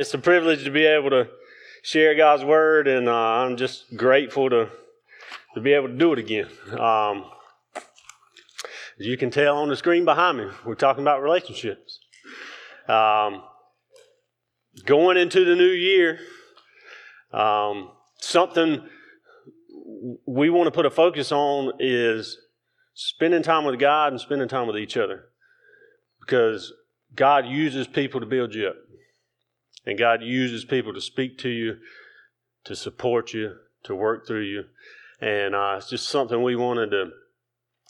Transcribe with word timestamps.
It's 0.00 0.14
a 0.14 0.18
privilege 0.18 0.64
to 0.64 0.70
be 0.70 0.86
able 0.86 1.10
to 1.10 1.28
share 1.82 2.14
God's 2.14 2.42
word, 2.42 2.88
and 2.88 3.06
uh, 3.06 3.12
I'm 3.12 3.58
just 3.58 3.94
grateful 3.98 4.48
to 4.48 4.70
to 5.54 5.60
be 5.60 5.74
able 5.74 5.88
to 5.88 5.94
do 5.94 6.14
it 6.14 6.18
again. 6.18 6.46
Um, 6.70 7.26
as 7.76 9.04
you 9.06 9.18
can 9.18 9.30
tell 9.30 9.58
on 9.58 9.68
the 9.68 9.76
screen 9.76 10.06
behind 10.06 10.38
me, 10.38 10.46
we're 10.64 10.74
talking 10.74 11.02
about 11.02 11.22
relationships. 11.22 12.00
Um, 12.88 13.42
going 14.86 15.18
into 15.18 15.44
the 15.44 15.54
new 15.54 15.68
year, 15.68 16.18
um, 17.30 17.90
something 18.20 18.88
we 20.24 20.48
want 20.48 20.66
to 20.66 20.70
put 20.70 20.86
a 20.86 20.90
focus 20.90 21.30
on 21.30 21.72
is 21.78 22.38
spending 22.94 23.42
time 23.42 23.66
with 23.66 23.78
God 23.78 24.14
and 24.14 24.20
spending 24.22 24.48
time 24.48 24.66
with 24.66 24.78
each 24.78 24.96
other, 24.96 25.26
because 26.20 26.72
God 27.14 27.44
uses 27.44 27.86
people 27.86 28.20
to 28.20 28.26
build 28.26 28.54
you 28.54 28.68
up. 28.68 28.76
And 29.86 29.98
God 29.98 30.22
uses 30.22 30.64
people 30.64 30.92
to 30.94 31.00
speak 31.00 31.38
to 31.38 31.48
you, 31.48 31.76
to 32.64 32.76
support 32.76 33.32
you, 33.32 33.54
to 33.84 33.94
work 33.94 34.26
through 34.26 34.44
you. 34.44 34.64
And 35.20 35.54
uh, 35.54 35.76
it's 35.78 35.90
just 35.90 36.08
something 36.08 36.42
we 36.42 36.56
wanted 36.56 36.90
to 36.90 37.10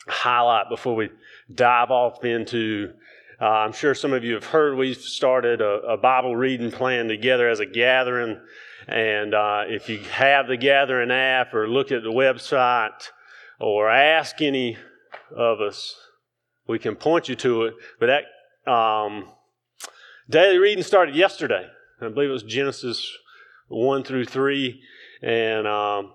highlight 0.06 0.68
before 0.68 0.94
we 0.94 1.10
dive 1.52 1.90
off 1.90 2.24
into. 2.24 2.92
Uh, 3.40 3.44
I'm 3.44 3.72
sure 3.72 3.94
some 3.94 4.12
of 4.12 4.24
you 4.24 4.34
have 4.34 4.44
heard 4.44 4.76
we've 4.76 4.96
started 4.96 5.60
a, 5.60 5.80
a 5.82 5.96
Bible 5.96 6.36
reading 6.36 6.70
plan 6.70 7.08
together 7.08 7.48
as 7.48 7.60
a 7.60 7.66
gathering. 7.66 8.40
And 8.86 9.34
uh, 9.34 9.64
if 9.66 9.88
you 9.88 9.98
have 9.98 10.46
the 10.46 10.56
gathering 10.56 11.10
app 11.10 11.54
or 11.54 11.68
look 11.68 11.92
at 11.92 12.02
the 12.02 12.10
website 12.10 13.08
or 13.58 13.90
ask 13.90 14.40
any 14.40 14.76
of 15.34 15.60
us, 15.60 15.94
we 16.66 16.78
can 16.78 16.96
point 16.96 17.28
you 17.28 17.36
to 17.36 17.64
it. 17.64 17.74
But 17.98 18.06
that 18.06 18.70
um, 18.70 19.28
daily 20.28 20.58
reading 20.58 20.84
started 20.84 21.14
yesterday. 21.14 21.66
I 22.02 22.08
believe 22.08 22.30
it 22.30 22.32
was 22.32 22.42
Genesis 22.42 23.06
1 23.68 24.04
through 24.04 24.24
3. 24.24 24.80
And 25.22 25.66
um, 25.66 26.12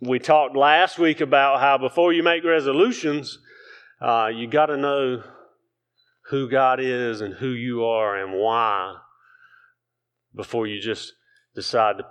we 0.00 0.18
talked 0.18 0.56
last 0.56 0.98
week 0.98 1.20
about 1.20 1.60
how 1.60 1.76
before 1.76 2.12
you 2.12 2.22
make 2.22 2.42
resolutions, 2.44 3.38
uh, 4.00 4.30
you 4.34 4.46
got 4.46 4.66
to 4.66 4.76
know 4.76 5.22
who 6.30 6.48
God 6.48 6.80
is 6.80 7.20
and 7.20 7.34
who 7.34 7.48
you 7.48 7.84
are 7.84 8.16
and 8.16 8.32
why 8.32 8.96
before 10.34 10.66
you 10.66 10.80
just 10.80 11.12
decide 11.54 11.98
to 11.98 12.04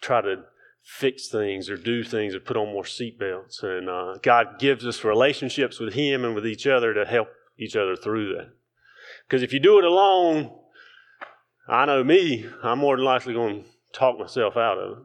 try 0.00 0.20
to 0.20 0.44
fix 0.84 1.28
things 1.28 1.68
or 1.68 1.76
do 1.76 2.04
things 2.04 2.34
or 2.34 2.40
put 2.40 2.56
on 2.56 2.72
more 2.72 2.84
seatbelts. 2.84 3.64
And 3.64 3.88
uh, 3.88 4.18
God 4.22 4.60
gives 4.60 4.86
us 4.86 5.02
relationships 5.02 5.80
with 5.80 5.94
Him 5.94 6.24
and 6.24 6.36
with 6.36 6.46
each 6.46 6.68
other 6.68 6.94
to 6.94 7.04
help 7.04 7.28
each 7.58 7.74
other 7.74 7.96
through 7.96 8.36
that. 8.36 8.52
Because 9.26 9.42
if 9.42 9.52
you 9.52 9.58
do 9.58 9.78
it 9.78 9.84
alone, 9.84 10.52
I 11.68 11.84
know 11.86 12.02
me, 12.02 12.46
I'm 12.62 12.78
more 12.78 12.96
than 12.96 13.04
likely 13.04 13.34
going 13.34 13.62
to 13.62 13.68
talk 13.92 14.18
myself 14.18 14.56
out 14.56 14.78
of 14.78 14.98
it. 14.98 15.04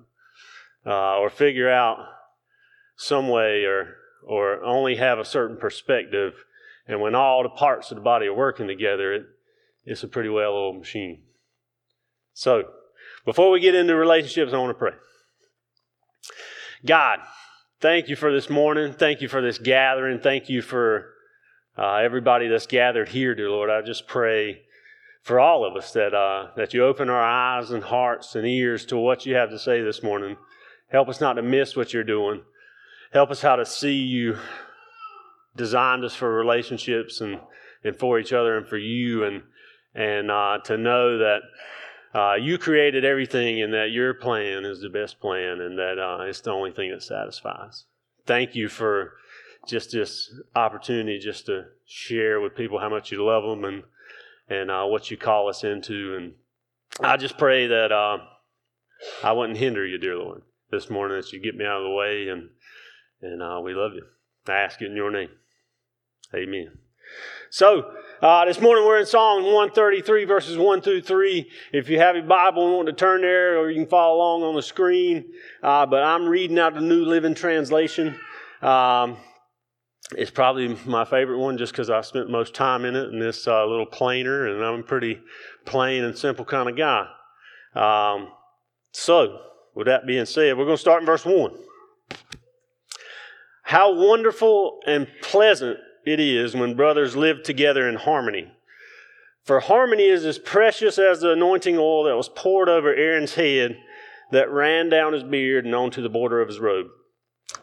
Uh, 0.85 1.17
or 1.17 1.29
figure 1.29 1.69
out 1.69 1.97
some 2.95 3.27
way 3.27 3.65
or, 3.65 3.95
or 4.25 4.63
only 4.63 4.95
have 4.95 5.19
a 5.19 5.25
certain 5.25 5.57
perspective. 5.57 6.33
And 6.87 7.01
when 7.01 7.13
all 7.13 7.43
the 7.43 7.49
parts 7.49 7.91
of 7.91 7.95
the 7.95 8.01
body 8.01 8.27
are 8.27 8.33
working 8.33 8.67
together, 8.67 9.13
it, 9.13 9.25
it's 9.85 10.03
a 10.03 10.07
pretty 10.07 10.29
well 10.29 10.53
oiled 10.53 10.77
machine. 10.77 11.23
So, 12.33 12.63
before 13.25 13.51
we 13.51 13.59
get 13.59 13.75
into 13.75 13.95
relationships, 13.95 14.53
I 14.53 14.57
want 14.57 14.69
to 14.69 14.79
pray. 14.79 14.93
God, 16.85 17.19
thank 17.81 18.07
you 18.07 18.15
for 18.15 18.31
this 18.31 18.49
morning. 18.49 18.93
Thank 18.93 19.21
you 19.21 19.27
for 19.27 19.41
this 19.41 19.57
gathering. 19.57 20.19
Thank 20.19 20.47
you 20.47 20.61
for 20.61 21.13
uh, 21.77 21.95
everybody 21.95 22.47
that's 22.47 22.67
gathered 22.67 23.09
here, 23.09 23.35
dear 23.35 23.49
Lord. 23.49 23.69
I 23.69 23.81
just 23.81 24.07
pray 24.07 24.61
for 25.27 25.41
all 25.41 25.65
of 25.65 25.75
us 25.75 25.91
that, 25.91 26.13
uh, 26.13 26.47
that 26.55 26.73
you 26.73 26.85
open 26.85 27.09
our 27.09 27.21
eyes 27.21 27.71
and 27.71 27.83
hearts 27.83 28.33
and 28.33 28.47
ears 28.47 28.85
to 28.85 28.95
what 28.95 29.25
you 29.25 29.35
have 29.35 29.49
to 29.49 29.59
say 29.59 29.81
this 29.81 30.01
morning. 30.01 30.37
Help 30.89 31.09
us 31.09 31.19
not 31.19 31.33
to 31.33 31.41
miss 31.41 31.75
what 31.75 31.93
you're 31.93 32.05
doing. 32.05 32.41
Help 33.11 33.29
us 33.29 33.41
how 33.41 33.57
to 33.57 33.65
see 33.65 33.95
you 33.95 34.37
designed 35.53 36.05
us 36.05 36.15
for 36.15 36.33
relationships 36.33 37.19
and, 37.19 37.41
and 37.83 37.99
for 37.99 38.17
each 38.17 38.31
other 38.31 38.57
and 38.57 38.69
for 38.69 38.77
you 38.77 39.25
and, 39.25 39.43
and 39.93 40.31
uh, 40.31 40.59
to 40.63 40.77
know 40.77 41.17
that 41.17 41.39
uh, 42.15 42.35
you 42.35 42.57
created 42.57 43.03
everything 43.03 43.61
and 43.61 43.73
that 43.73 43.91
your 43.91 44.13
plan 44.13 44.63
is 44.63 44.79
the 44.79 44.87
best 44.87 45.19
plan 45.19 45.59
and 45.59 45.77
that 45.77 45.99
uh, 45.99 46.23
it's 46.23 46.39
the 46.39 46.51
only 46.51 46.71
thing 46.71 46.89
that 46.89 47.03
satisfies. 47.03 47.83
Thank 48.25 48.55
you 48.55 48.69
for 48.69 49.15
just 49.67 49.91
this 49.91 50.33
opportunity 50.55 51.19
just 51.19 51.47
to 51.47 51.65
share 51.85 52.39
with 52.39 52.55
people 52.55 52.79
how 52.79 52.87
much 52.87 53.11
you 53.11 53.25
love 53.25 53.43
them 53.43 53.65
and 53.65 53.83
and 54.49 54.71
uh, 54.71 54.85
what 54.85 55.11
you 55.11 55.17
call 55.17 55.49
us 55.49 55.63
into. 55.63 56.15
And 56.15 56.33
I 56.99 57.17
just 57.17 57.37
pray 57.37 57.67
that 57.67 57.91
uh, 57.91 58.19
I 59.23 59.31
wouldn't 59.33 59.57
hinder 59.57 59.85
you, 59.85 59.97
dear 59.97 60.17
Lord, 60.17 60.41
this 60.71 60.89
morning, 60.89 61.17
that 61.17 61.31
you 61.31 61.39
get 61.39 61.55
me 61.55 61.65
out 61.65 61.81
of 61.81 61.83
the 61.83 61.91
way. 61.91 62.27
And, 62.29 62.49
and 63.21 63.41
uh, 63.41 63.59
we 63.63 63.73
love 63.73 63.93
you. 63.93 64.03
I 64.47 64.59
ask 64.59 64.81
it 64.81 64.85
in 64.85 64.95
your 64.95 65.11
name. 65.11 65.29
Amen. 66.33 66.71
So, 67.49 67.93
uh, 68.21 68.45
this 68.45 68.59
morning 68.59 68.85
we're 68.85 68.99
in 68.99 69.05
Psalm 69.05 69.43
133, 69.43 70.25
verses 70.25 70.57
1 70.57 70.81
through 70.81 71.01
3. 71.01 71.49
If 71.71 71.89
you 71.89 71.99
have 71.99 72.15
your 72.15 72.25
Bible 72.25 72.65
and 72.65 72.75
want 72.75 72.87
to 72.87 72.93
turn 72.93 73.21
there, 73.21 73.57
or 73.57 73.69
you 73.69 73.79
can 73.79 73.89
follow 73.89 74.17
along 74.17 74.43
on 74.43 74.55
the 74.55 74.61
screen. 74.61 75.25
Uh, 75.63 75.85
but 75.85 76.03
I'm 76.03 76.27
reading 76.27 76.59
out 76.59 76.73
the 76.73 76.81
New 76.81 77.05
Living 77.05 77.35
Translation. 77.35 78.19
Um, 78.61 79.17
it's 80.15 80.31
probably 80.31 80.77
my 80.85 81.03
favorite 81.03 81.39
one 81.39 81.57
just 81.57 81.73
because 81.73 81.89
I 81.89 82.01
spent 82.01 82.29
most 82.29 82.53
time 82.53 82.85
in 82.85 82.95
it 82.95 83.09
and 83.09 83.21
it's 83.21 83.47
uh, 83.47 83.65
little 83.65 83.85
plainer, 83.85 84.47
and 84.47 84.63
I'm 84.63 84.79
a 84.79 84.83
pretty 84.83 85.19
plain 85.65 86.03
and 86.03 86.17
simple 86.17 86.45
kind 86.45 86.69
of 86.69 86.77
guy. 86.77 87.07
Um, 87.75 88.29
so, 88.91 89.41
with 89.75 89.87
that 89.87 90.07
being 90.07 90.25
said, 90.25 90.57
we're 90.57 90.65
going 90.65 90.77
to 90.77 90.81
start 90.81 91.01
in 91.01 91.05
verse 91.05 91.25
1. 91.25 91.51
How 93.63 93.93
wonderful 93.93 94.79
and 94.87 95.07
pleasant 95.21 95.77
it 96.05 96.21
is 96.21 96.55
when 96.55 96.75
brothers 96.75 97.17
live 97.17 97.43
together 97.43 97.87
in 97.87 97.95
harmony. 97.95 98.49
For 99.43 99.59
harmony 99.59 100.05
is 100.05 100.25
as 100.25 100.39
precious 100.39 100.97
as 100.97 101.19
the 101.19 101.33
anointing 101.33 101.77
oil 101.77 102.05
that 102.05 102.15
was 102.15 102.29
poured 102.29 102.69
over 102.69 102.93
Aaron's 102.93 103.35
head 103.35 103.77
that 104.31 104.49
ran 104.49 104.89
down 104.89 105.13
his 105.13 105.23
beard 105.23 105.65
and 105.65 105.75
onto 105.75 106.01
the 106.01 106.09
border 106.09 106.41
of 106.41 106.47
his 106.47 106.59
robe. 106.59 106.87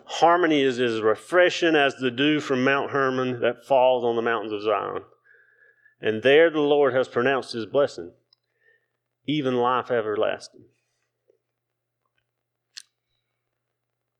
Harmony 0.04 0.62
is 0.62 0.78
as 0.78 1.00
refreshing 1.00 1.74
as 1.74 1.96
the 1.96 2.10
dew 2.10 2.40
from 2.40 2.62
Mount 2.62 2.90
Hermon 2.90 3.40
that 3.40 3.64
falls 3.66 4.04
on 4.04 4.16
the 4.16 4.22
mountains 4.22 4.52
of 4.52 4.62
Zion. 4.62 5.02
And 6.00 6.22
there 6.22 6.50
the 6.50 6.60
Lord 6.60 6.94
has 6.94 7.08
pronounced 7.08 7.52
his 7.52 7.66
blessing, 7.66 8.12
even 9.26 9.56
life 9.56 9.90
everlasting. 9.90 10.64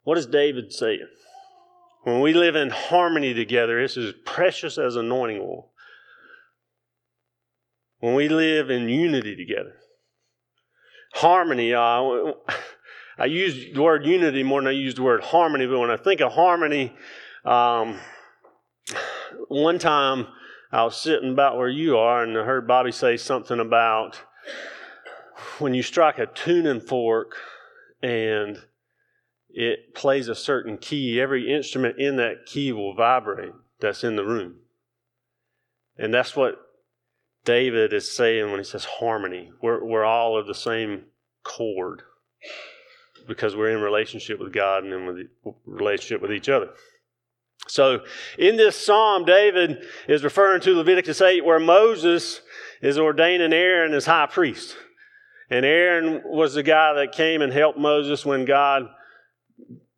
What 0.05 0.19
is 0.19 0.27
David 0.27 0.73
saying? 0.73 1.09
When 2.05 2.21
we 2.21 2.35
live 2.35 2.57
in 2.57 2.71
harmony 2.71 3.33
together, 3.33 3.81
it's 3.81 3.97
as 3.97 4.13
precious 4.25 4.77
as 4.77 4.97
anointing 4.97 5.41
oil. 5.41 5.73
When 8.01 8.15
we 8.15 8.29
live 8.29 8.71
in 8.71 8.89
unity 8.91 9.35
together, 9.35 9.77
harmony, 11.15 11.73
uh, 11.73 12.33
I 13.19 13.27
use 13.27 13.73
the 13.73 13.83
word 13.83 14.07
unity 14.07 14.43
more 14.43 14.61
than 14.61 14.69
I 14.69 14.73
use 14.73 14.95
the 14.95 15.03
word 15.03 15.23
harmony, 15.23 15.67
but 15.67 15.79
when 15.79 15.91
I 15.91 15.97
think 15.97 16.21
of 16.21 16.33
harmony, 16.33 16.93
um, 17.45 17.99
one 19.49 19.79
time 19.79 20.27
I 20.73 20.83
was 20.83 20.97
sitting 20.97 21.33
about 21.33 21.57
where 21.57 21.69
you 21.69 21.97
are 21.97 22.25
and 22.25 22.37
I 22.37 22.45
heard 22.45 22.67
Bobby 22.67 22.91
say 22.91 23.17
something 23.17 23.61
about 23.61 24.21
when 25.59 25.75
you 25.75 25.83
strike 25.83 26.19
a 26.19 26.27
tuning 26.27 26.81
fork 26.81 27.37
and 28.03 28.59
it 29.51 29.95
plays 29.95 30.27
a 30.27 30.35
certain 30.35 30.77
key, 30.77 31.21
every 31.21 31.55
instrument 31.55 31.99
in 31.99 32.17
that 32.17 32.47
key 32.47 32.73
will 32.73 32.95
vibrate 32.95 33.53
that's 33.81 34.03
in 34.03 34.17
the 34.17 34.25
room. 34.25 34.57
And 35.97 36.13
that's 36.13 36.35
what 36.35 36.57
David 37.45 37.93
is 37.93 38.17
saying 38.17 38.51
when 38.51 38.59
he 38.59 38.65
says 38.65 38.85
harmony. 38.85 39.53
We're, 39.63 39.85
we're 39.85 40.05
all 40.05 40.37
of 40.37 40.49
the 40.49 40.55
same 40.55 41.05
chord 41.45 42.03
because 43.27 43.57
we're 43.57 43.71
in 43.71 43.81
relationship 43.81 44.39
with 44.39 44.53
God 44.53 44.85
and 44.85 44.93
in 44.93 45.07
with 45.07 45.55
relationship 45.67 46.21
with 46.23 46.33
each 46.33 46.49
other. 46.49 46.71
So 47.67 48.01
in 48.39 48.57
this 48.57 48.77
psalm, 48.77 49.25
David 49.25 49.85
is 50.09 50.23
referring 50.23 50.61
to 50.63 50.75
Leviticus 50.75 51.21
8, 51.21 51.45
where 51.45 51.61
Moses 51.61 52.43
is 52.83 52.99
ordaining 52.99 53.53
Aaron 53.53 53.95
as 53.95 54.07
high 54.07 54.27
priest. 54.27 54.77
And 55.51 55.65
Aaron 55.65 56.23
was 56.25 56.55
the 56.55 56.63
guy 56.63 56.95
that 56.95 57.13
came 57.13 57.43
and 57.43 57.53
helped 57.53 57.79
Moses 57.79 58.25
when 58.25 58.45
God 58.45 58.89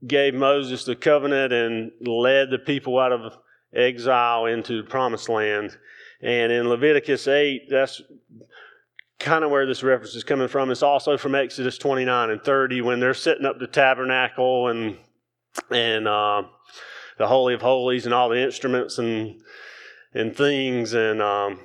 gave 0.07 0.35
Moses 0.35 0.85
the 0.85 0.95
covenant 0.95 1.53
and 1.53 1.91
led 2.01 2.51
the 2.51 2.59
people 2.59 2.99
out 2.99 3.13
of 3.13 3.37
exile 3.75 4.47
into 4.47 4.83
the 4.83 4.89
promised 4.89 5.29
land. 5.29 5.77
And 6.21 6.53
in 6.53 6.69
Leviticus 6.69 7.27
8, 7.29 7.69
that's 7.71 8.03
kind 9.19 9.45
of 9.45 9.51
where 9.51 9.67
this 9.67 9.83
reference 9.83 10.15
is 10.15 10.25
coming 10.25 10.49
from. 10.49 10.71
It's 10.71 10.83
also 10.83 11.17
from 11.17 11.35
Exodus 11.35 11.79
29 11.79 12.31
and 12.31 12.43
30 12.43 12.83
when 12.83 13.01
they're 13.01 13.15
setting 13.15 13.47
up 13.47 13.59
the 13.59 13.67
tabernacle 13.67 14.69
and 14.69 14.99
and 15.71 16.07
uh, 16.07 16.43
the 17.19 17.27
holy 17.27 17.55
of 17.55 17.63
holies 17.63 18.05
and 18.05 18.15
all 18.15 18.29
the 18.29 18.43
instruments 18.43 18.99
and 18.99 19.41
and 20.13 20.37
things. 20.37 20.93
And 20.93 21.23
um, 21.23 21.61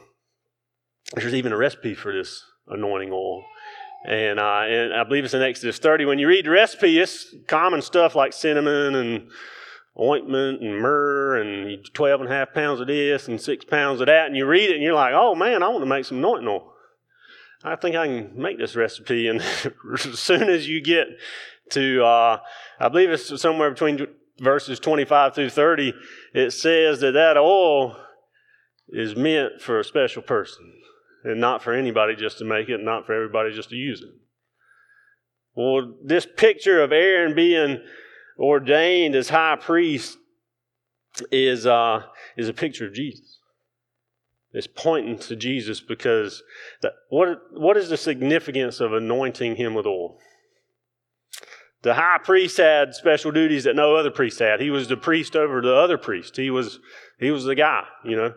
there's 1.16 1.34
even 1.34 1.52
a 1.52 1.58
recipe 1.58 1.94
for 1.94 2.14
this 2.14 2.44
anointing 2.68 3.12
oil. 3.12 3.44
And, 4.06 4.40
uh, 4.40 4.64
and 4.66 4.94
I 4.94 5.04
believe 5.04 5.26
it's 5.26 5.34
in 5.34 5.44
Exodus 5.44 5.78
30. 5.78 6.06
When 6.06 6.20
you 6.20 6.28
read 6.28 6.46
the 6.46 6.50
recipe, 6.50 6.98
it's 6.98 7.36
common 7.48 7.82
stuff 7.82 8.16
like 8.16 8.34
cinnamon 8.34 8.96
and 8.96 9.30
ointment 10.00 10.62
and 10.62 10.80
myrrh 10.80 11.40
and 11.40 11.86
12 11.94 12.22
and 12.22 12.32
a 12.32 12.34
half 12.34 12.54
pounds 12.54 12.80
of 12.80 12.88
this 12.88 13.28
and 13.28 13.40
six 13.40 13.64
pounds 13.64 14.02
of 14.02 14.08
that. 14.08 14.26
And 14.28 14.36
you 14.36 14.48
read 14.48 14.70
it 14.70 14.76
and 14.76 14.84
you're 14.84 14.96
like, 14.96 15.14
oh 15.14 15.36
man, 15.36 15.62
I 15.62 15.68
want 15.68 15.82
to 15.82 15.90
make 15.90 16.06
some 16.06 16.18
anointing 16.18 16.48
oil. 16.48 16.71
I 17.64 17.76
think 17.76 17.96
I 17.96 18.08
can 18.08 18.32
make 18.36 18.58
this 18.58 18.76
recipe. 18.76 19.28
And 19.28 19.42
as 19.94 20.20
soon 20.20 20.50
as 20.50 20.68
you 20.68 20.82
get 20.82 21.08
to, 21.72 22.04
uh, 22.04 22.40
I 22.80 22.90
believe 22.90 23.10
it's 23.10 23.40
somewhere 23.42 23.70
between 23.70 24.08
verses 24.40 24.80
25 24.80 25.36
through 25.36 25.50
30, 25.50 25.94
it 26.34 26.52
says 26.52 27.00
that 27.02 27.12
that 27.12 27.38
oil 27.38 27.98
is 28.90 29.16
meant 29.16 29.62
for 29.62 29.80
a 29.80 29.84
special 29.84 30.22
person 30.22 30.74
and 31.24 31.40
not 31.40 31.62
for 31.62 31.74
anybody 31.74 32.16
just 32.16 32.40
to 32.40 32.46
make 32.46 32.68
it, 32.68 32.82
not 32.82 33.06
for 33.06 33.14
everybody 33.14 33.54
just 33.54 33.70
to 33.70 33.76
use 33.76 34.02
it. 34.02 34.10
Well, 35.54 35.94
this 36.04 36.26
picture 36.26 36.82
of 36.82 36.92
Aaron 36.92 37.36
being 37.36 37.84
ordained 38.40 39.16
as 39.16 39.30
high 39.30 39.58
priest 39.58 40.18
is, 41.32 41.68
uh, 41.68 42.04
is 42.38 42.50
a 42.50 42.54
picture 42.54 42.88
of 42.88 42.94
Jesus. 42.94 43.41
It's 44.54 44.68
pointing 44.68 45.18
to 45.20 45.36
Jesus 45.36 45.80
because 45.80 46.44
that, 46.82 46.94
what, 47.10 47.40
what 47.54 47.78
is 47.78 47.90
the 47.90 47.98
significance 47.98 48.80
of 48.80 48.94
anointing 48.94 49.56
him 49.56 49.74
with 49.74 49.86
oil? 49.86 50.18
The 51.84 51.96
high 51.96 52.20
priest 52.24 52.58
had 52.58 52.94
special 52.94 53.32
duties 53.32 53.64
that 53.64 53.76
no 53.76 53.96
other 53.96 54.12
priest 54.12 54.40
had. 54.40 54.62
He 54.62 54.70
was 54.70 54.88
the 54.88 54.98
priest 54.98 55.36
over 55.36 55.62
the 55.62 55.74
other 55.74 55.98
priest. 55.98 56.38
He 56.38 56.52
was 56.52 56.80
he 57.18 57.32
was 57.32 57.46
the 57.46 57.56
guy, 57.56 57.84
you 58.04 58.16
know. 58.16 58.34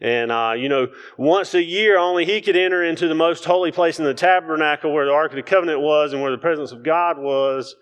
And 0.00 0.32
uh, 0.32 0.54
you 0.56 0.68
know, 0.68 0.88
once 1.16 1.54
a 1.54 1.62
year 1.62 1.96
only 1.96 2.24
he 2.24 2.40
could 2.40 2.56
enter 2.56 2.82
into 2.82 3.06
the 3.06 3.14
most 3.14 3.44
holy 3.44 3.70
place 3.70 4.00
in 4.00 4.04
the 4.04 4.14
tabernacle 4.14 4.92
where 4.92 5.06
the 5.06 5.12
Ark 5.12 5.30
of 5.30 5.36
the 5.36 5.42
Covenant 5.42 5.80
was 5.80 6.12
and 6.12 6.22
where 6.22 6.32
the 6.32 6.38
presence 6.38 6.72
of 6.72 6.82
God 6.82 7.18
was. 7.18 7.76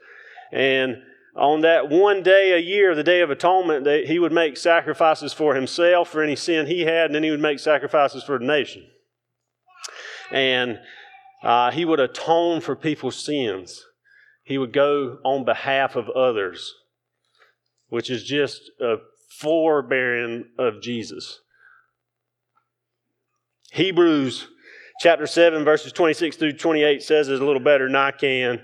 And 0.52 0.98
on 1.36 1.60
that 1.60 1.90
one 1.90 2.22
day 2.22 2.52
a 2.52 2.58
year, 2.58 2.94
the 2.94 3.04
Day 3.04 3.20
of 3.20 3.30
Atonement, 3.30 3.84
that 3.84 4.06
he 4.06 4.18
would 4.18 4.32
make 4.32 4.56
sacrifices 4.56 5.32
for 5.32 5.54
himself 5.54 6.08
for 6.08 6.22
any 6.22 6.34
sin 6.34 6.66
he 6.66 6.82
had, 6.82 7.06
and 7.06 7.14
then 7.14 7.22
he 7.22 7.30
would 7.30 7.40
make 7.40 7.58
sacrifices 7.58 8.24
for 8.24 8.38
the 8.38 8.44
nation. 8.44 8.86
And 10.30 10.80
uh, 11.42 11.70
he 11.70 11.84
would 11.84 12.00
atone 12.00 12.60
for 12.60 12.74
people's 12.74 13.22
sins. 13.22 13.84
He 14.42 14.56
would 14.56 14.72
go 14.72 15.18
on 15.24 15.44
behalf 15.44 15.94
of 15.94 16.08
others, 16.10 16.74
which 17.88 18.10
is 18.10 18.24
just 18.24 18.70
a 18.80 18.96
forebearing 19.38 20.46
of 20.58 20.80
Jesus. 20.80 21.40
Hebrews 23.72 24.48
chapter 25.00 25.26
7, 25.26 25.64
verses 25.64 25.92
26 25.92 26.36
through 26.36 26.52
28 26.54 27.02
says 27.02 27.28
it 27.28 27.42
a 27.42 27.44
little 27.44 27.60
better 27.60 27.86
than 27.86 27.96
I 27.96 28.10
can 28.12 28.62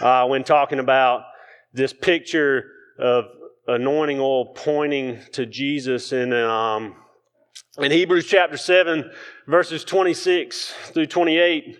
uh, 0.00 0.26
when 0.26 0.42
talking 0.42 0.78
about 0.78 1.24
this 1.74 1.92
picture 1.92 2.70
of 2.98 3.24
anointing 3.66 4.20
oil 4.20 4.46
pointing 4.54 5.18
to 5.32 5.44
Jesus 5.44 6.12
in, 6.12 6.32
um, 6.32 6.94
in 7.78 7.90
Hebrews 7.90 8.26
chapter 8.26 8.56
7, 8.56 9.10
verses 9.48 9.84
26 9.84 10.72
through 10.92 11.06
28. 11.06 11.76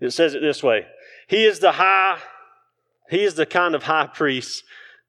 It 0.00 0.10
says 0.12 0.34
it 0.34 0.42
this 0.42 0.62
way 0.62 0.86
He 1.26 1.44
is 1.44 1.58
the 1.58 1.72
high, 1.72 2.18
He 3.08 3.24
is 3.24 3.34
the 3.34 3.46
kind 3.46 3.74
of 3.74 3.84
high 3.84 4.08
priest 4.08 4.62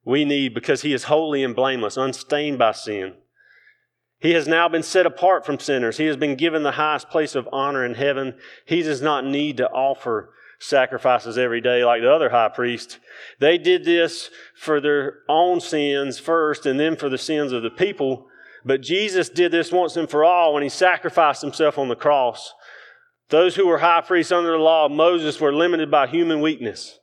we 0.06 0.24
need 0.24 0.54
because 0.54 0.82
He 0.82 0.94
is 0.94 1.04
holy 1.04 1.44
and 1.44 1.56
blameless, 1.56 1.98
unstained 1.98 2.58
by 2.58 2.72
sin. 2.72 3.16
He 4.20 4.32
has 4.32 4.48
now 4.48 4.70
been 4.70 4.84
set 4.84 5.06
apart 5.06 5.46
from 5.46 5.60
sinners. 5.60 5.98
He 5.98 6.06
has 6.06 6.16
been 6.16 6.36
given 6.36 6.64
the 6.64 6.72
highest 6.72 7.10
place 7.10 7.36
of 7.36 7.50
honor 7.52 7.86
in 7.86 7.96
heaven. 7.96 8.36
He 8.66 8.82
does 8.82 9.02
not 9.02 9.26
need 9.26 9.58
to 9.58 9.70
offer 9.70 10.32
sacrifices 10.60 11.38
every 11.38 11.62
day 11.62 11.84
like 11.84 12.02
the 12.02 12.12
other 12.12 12.30
high 12.30 12.50
priest. 12.50 13.00
They 13.40 13.58
did 13.58 13.84
this 13.84 14.30
for 14.56 14.80
their 14.80 15.20
own 15.28 15.60
sins 15.60 16.20
first 16.20 16.66
and 16.66 16.80
then 16.80 16.96
for 16.96 17.10
the 17.10 17.18
sins 17.18 17.52
of 17.52 17.64
the 17.64 17.70
people. 17.70 18.28
But 18.64 18.82
Jesus 18.82 19.30
did 19.30 19.52
this 19.52 19.72
once 19.72 19.96
and 19.96 20.10
for 20.10 20.24
all 20.24 20.54
when 20.54 20.64
he 20.64 20.70
sacrificed 20.70 21.42
himself 21.42 21.78
on 21.78 21.88
the 21.88 21.96
cross. 21.96 22.54
Those 23.30 23.56
who 23.56 23.68
were 23.68 23.80
high 23.80 24.02
priests 24.02 24.32
under 24.32 24.52
the 24.52 24.58
law 24.58 24.86
of 24.86 24.92
Moses 24.92 25.40
were 25.40 25.54
limited 25.54 25.90
by 25.90 26.08
human 26.08 26.42
weakness. 26.42 27.00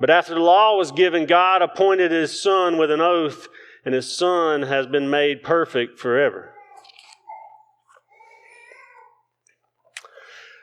But 0.00 0.10
after 0.10 0.34
the 0.34 0.40
law 0.40 0.76
was 0.76 0.92
given, 0.92 1.26
God 1.26 1.62
appointed 1.62 2.10
his 2.10 2.42
son 2.42 2.76
with 2.76 2.90
an 2.90 3.00
oath, 3.00 3.48
and 3.84 3.94
his 3.94 4.14
son 4.14 4.62
has 4.62 4.86
been 4.86 5.08
made 5.08 5.42
perfect 5.42 5.98
forever. 5.98 6.55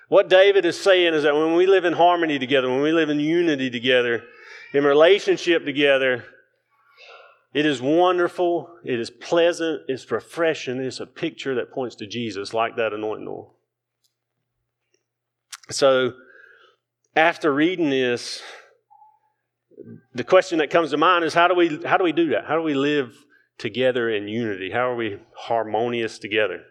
What 0.09 0.29
David 0.29 0.65
is 0.65 0.79
saying 0.79 1.13
is 1.13 1.23
that 1.23 1.35
when 1.35 1.55
we 1.55 1.65
live 1.65 1.85
in 1.85 1.93
harmony 1.93 2.37
together, 2.37 2.69
when 2.69 2.81
we 2.81 2.91
live 2.91 3.09
in 3.09 3.19
unity 3.19 3.69
together, 3.69 4.23
in 4.73 4.83
relationship 4.83 5.65
together, 5.65 6.25
it 7.53 7.65
is 7.65 7.81
wonderful, 7.81 8.69
it 8.83 8.99
is 8.99 9.09
pleasant, 9.09 9.83
it's 9.87 10.09
refreshing, 10.11 10.79
it's 10.79 10.99
a 10.99 11.05
picture 11.05 11.55
that 11.55 11.71
points 11.71 11.95
to 11.97 12.07
Jesus, 12.07 12.53
like 12.53 12.75
that 12.77 12.93
anointing 12.93 13.27
oil. 13.27 13.53
So, 15.69 16.13
after 17.15 17.53
reading 17.53 17.89
this, 17.89 18.41
the 20.13 20.23
question 20.23 20.57
that 20.59 20.71
comes 20.71 20.91
to 20.91 20.97
mind 20.97 21.25
is 21.25 21.33
how 21.33 21.47
do 21.47 21.53
we 21.53 21.79
how 21.85 21.97
do 21.97 22.03
we 22.03 22.11
do 22.11 22.29
that? 22.29 22.45
How 22.45 22.55
do 22.55 22.63
we 22.63 22.73
live 22.73 23.13
together 23.57 24.09
in 24.09 24.27
unity? 24.27 24.71
How 24.71 24.91
are 24.91 24.95
we 24.95 25.19
harmonious 25.35 26.17
together? 26.19 26.63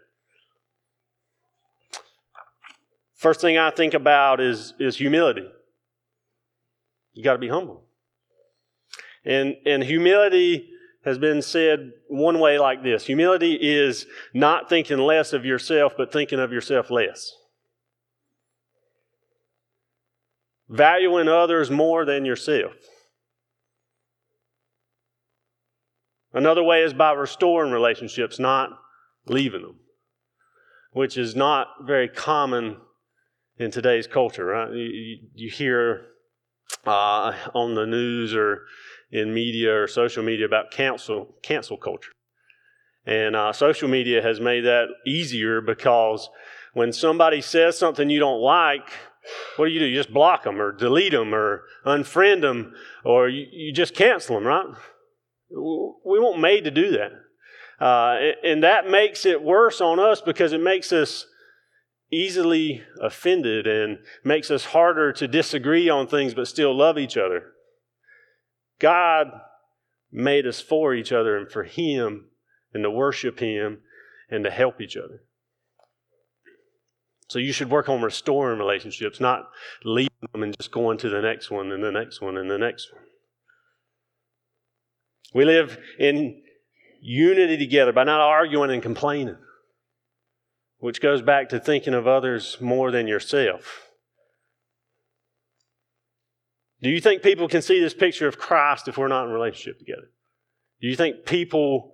First 3.23 3.41
thing 3.41 3.57
I 3.57 3.71
think 3.71 3.95
about 3.95 4.41
is, 4.41 4.75
is 4.81 4.97
humility. 4.97 5.49
You 7.13 7.23
got 7.23 7.35
to 7.35 7.39
be 7.39 7.47
humble. 7.47 7.85
And, 9.25 9.55
and 9.65 9.81
humility 9.85 10.69
has 11.05 11.19
been 11.19 11.41
said 11.41 11.93
one 12.09 12.41
way 12.41 12.59
like 12.59 12.83
this 12.83 13.07
humility 13.07 13.55
is 13.55 14.07
not 14.35 14.69
thinking 14.69 14.99
less 14.99 15.33
of 15.33 15.45
yourself, 15.45 15.93
but 15.97 16.11
thinking 16.11 16.41
of 16.41 16.53
yourself 16.53 16.91
less. 16.91 17.33
Valuing 20.69 21.29
others 21.29 21.71
more 21.71 22.05
than 22.05 22.25
yourself. 22.25 22.73
Another 26.33 26.65
way 26.65 26.83
is 26.83 26.93
by 26.93 27.13
restoring 27.13 27.71
relationships, 27.71 28.41
not 28.41 28.71
leaving 29.27 29.63
them, 29.63 29.77
which 30.91 31.17
is 31.17 31.37
not 31.37 31.69
very 31.87 32.09
common 32.09 32.79
in 33.58 33.71
today's 33.71 34.06
culture, 34.06 34.47
right? 34.47 34.73
You, 34.73 35.18
you 35.35 35.50
hear 35.50 36.06
uh, 36.87 37.35
on 37.54 37.75
the 37.75 37.87
news 37.87 38.35
or 38.35 38.62
in 39.11 39.35
media 39.35 39.82
or 39.82 39.87
social 39.87 40.23
media 40.23 40.47
about 40.47 40.71
cancel 40.71 41.35
cancel 41.42 41.76
culture, 41.76 42.12
and 43.06 43.37
uh, 43.37 43.52
social 43.52 43.88
media 43.88 44.23
has 44.23 44.40
made 44.40 44.62
that 44.62 44.87
easier 45.06 45.61
because 45.61 46.28
when 46.73 46.92
somebody 46.92 47.40
says 47.40 47.78
something 47.78 48.09
you 48.09 48.18
don't 48.18 48.40
like, 48.40 48.88
what 49.56 49.66
do 49.66 49.73
you 49.73 49.80
do? 49.80 49.87
You 49.87 49.97
just 49.97 50.12
block 50.12 50.44
them 50.44 50.61
or 50.61 50.73
delete 50.73 51.12
them 51.12 51.35
or 51.35 51.64
unfriend 51.85 52.40
them 52.40 52.75
or 53.04 53.28
you, 53.28 53.47
you 53.52 53.73
just 53.73 53.94
cancel 53.94 54.37
them, 54.37 54.47
right? 54.47 54.66
We 55.50 56.18
weren't 56.18 56.40
made 56.40 56.64
to 56.64 56.71
do 56.71 56.92
that. 56.92 57.12
Uh, 57.85 58.32
and 58.44 58.62
that 58.62 58.88
makes 58.88 59.26
it 59.26 59.42
worse 59.42 59.80
on 59.80 59.99
us 59.99 60.21
because 60.21 60.52
it 60.52 60.61
makes 60.61 60.92
us 60.92 61.26
easily 62.12 62.83
offended 63.00 63.66
and 63.66 63.99
makes 64.23 64.50
us 64.50 64.66
harder 64.66 65.12
to 65.14 65.26
disagree 65.26 65.88
on 65.88 66.07
things 66.07 66.35
but 66.35 66.47
still 66.47 66.76
love 66.76 66.99
each 66.99 67.16
other. 67.16 67.52
God 68.78 69.28
made 70.12 70.47
us 70.47 70.61
for 70.61 70.95
each 70.95 71.11
other 71.11 71.37
and 71.38 71.50
for 71.50 71.64
Him 71.64 72.26
and 72.75 72.85
to 72.85 72.90
worship 72.90 73.40
Him 73.40 73.78
and 74.31 74.45
to 74.45 74.50
help 74.50 74.81
each 74.81 74.97
other. 74.97 75.23
So 77.28 77.38
you 77.38 77.52
should 77.52 77.71
work 77.71 77.88
on 77.88 78.02
restoring 78.02 78.59
relationships, 78.59 79.19
not 79.19 79.49
leaving 79.85 80.11
them 80.33 80.42
and 80.42 80.54
just 80.59 80.71
going 80.71 80.99
to 80.99 81.09
the 81.09 81.23
next 81.23 81.50
one 81.50 81.73
and 81.73 81.83
the 81.83 81.90
next 81.90 82.21
one 82.21 82.37
and 82.37 82.50
the 82.50 82.59
next 82.59 82.92
one. 82.92 83.02
We 85.33 85.47
live 85.47 85.78
in 85.99 86.42
unity 87.00 87.57
together 87.57 87.92
by 87.92 88.04
not 88.04 88.21
arguing 88.21 88.71
and 88.71 88.83
complaining 88.83 89.38
which 90.83 91.01
goes 91.01 91.23
back 91.23 91.49
to 91.49 91.61
thinking 91.61 91.95
of 91.95 92.09
others 92.09 92.57
more 92.61 92.91
than 92.91 93.07
yourself. 93.07 93.93
Do 96.81 96.91
you 96.91 97.01
think 97.01 97.23
people 97.23 97.47
can 97.47 97.62
see 97.62 97.79
this 97.79 97.95
picture 97.95 98.27
of 98.27 98.37
Christ 98.37 98.89
if 98.89 98.99
we're 98.99 99.07
not 99.07 99.27
in 99.27 99.31
relationship 99.31 99.79
together? 99.79 100.11
Do 100.81 100.89
you 100.89 100.97
think 100.97 101.25
people 101.25 101.93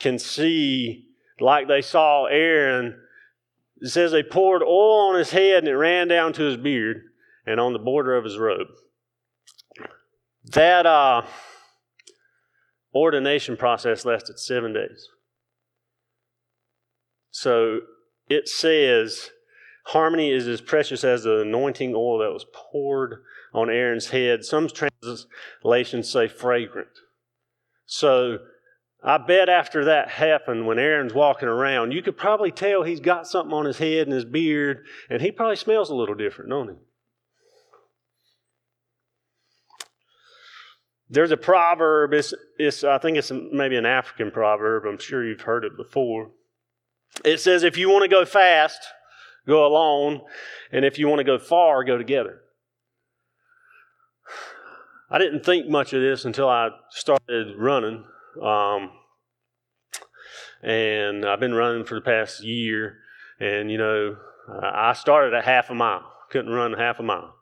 can 0.00 0.18
see, 0.18 1.06
like 1.38 1.68
they 1.68 1.80
saw 1.80 2.24
Aaron, 2.24 3.00
it 3.80 3.90
says 3.90 4.10
they 4.10 4.24
poured 4.24 4.64
oil 4.64 5.10
on 5.10 5.16
his 5.16 5.30
head 5.30 5.58
and 5.58 5.68
it 5.68 5.76
ran 5.76 6.08
down 6.08 6.32
to 6.32 6.42
his 6.42 6.56
beard 6.56 7.02
and 7.46 7.60
on 7.60 7.72
the 7.72 7.78
border 7.78 8.16
of 8.16 8.24
his 8.24 8.36
robe. 8.36 8.66
That 10.44 10.86
uh, 10.86 11.22
ordination 12.92 13.56
process 13.56 14.04
lasted 14.04 14.40
seven 14.40 14.72
days. 14.72 15.08
So 17.30 17.82
it 18.28 18.48
says 18.48 19.30
harmony 19.86 20.30
is 20.30 20.46
as 20.46 20.60
precious 20.60 21.02
as 21.02 21.24
the 21.24 21.40
anointing 21.40 21.94
oil 21.94 22.18
that 22.18 22.32
was 22.32 22.46
poured 22.52 23.22
on 23.54 23.70
Aaron's 23.70 24.10
head. 24.10 24.44
Some 24.44 24.68
translations 24.68 26.10
say 26.10 26.28
fragrant. 26.28 26.88
So 27.86 28.38
I 29.02 29.16
bet 29.18 29.48
after 29.48 29.86
that 29.86 30.10
happened, 30.10 30.66
when 30.66 30.78
Aaron's 30.78 31.14
walking 31.14 31.48
around, 31.48 31.92
you 31.92 32.02
could 32.02 32.16
probably 32.16 32.50
tell 32.50 32.82
he's 32.82 33.00
got 33.00 33.26
something 33.26 33.54
on 33.54 33.64
his 33.64 33.78
head 33.78 34.06
and 34.06 34.12
his 34.12 34.24
beard, 34.24 34.84
and 35.08 35.22
he 35.22 35.30
probably 35.30 35.56
smells 35.56 35.88
a 35.88 35.94
little 35.94 36.14
different, 36.14 36.50
don't 36.50 36.68
he? 36.68 36.74
There's 41.10 41.30
a 41.30 41.38
proverb. 41.38 42.12
It's, 42.12 42.34
it's 42.58 42.84
I 42.84 42.98
think 42.98 43.16
it's 43.16 43.32
maybe 43.32 43.76
an 43.76 43.86
African 43.86 44.30
proverb. 44.30 44.84
I'm 44.84 44.98
sure 44.98 45.24
you've 45.24 45.40
heard 45.40 45.64
it 45.64 45.76
before. 45.76 46.30
It 47.24 47.38
says, 47.38 47.62
"If 47.62 47.76
you 47.76 47.90
want 47.90 48.02
to 48.02 48.08
go 48.08 48.24
fast, 48.24 48.80
go 49.46 49.66
alone, 49.66 50.22
and 50.72 50.84
if 50.84 50.98
you 50.98 51.08
want 51.08 51.20
to 51.20 51.24
go 51.24 51.38
far, 51.38 51.84
go 51.84 51.98
together." 51.98 52.42
I 55.10 55.18
didn't 55.18 55.44
think 55.44 55.68
much 55.68 55.92
of 55.92 56.02
this 56.02 56.24
until 56.24 56.48
I 56.48 56.70
started 56.90 57.56
running. 57.56 58.04
Um, 58.42 58.90
and 60.62 61.24
I've 61.24 61.40
been 61.40 61.54
running 61.54 61.84
for 61.84 61.94
the 61.94 62.00
past 62.00 62.44
year. 62.44 62.98
And, 63.40 63.70
you 63.70 63.78
know, 63.78 64.16
I 64.62 64.92
started 64.92 65.34
at 65.34 65.44
half 65.44 65.70
a 65.70 65.74
mile, 65.74 66.04
couldn't 66.30 66.52
run 66.52 66.72
half 66.74 66.98
a 66.98 67.02
mile. 67.02 67.34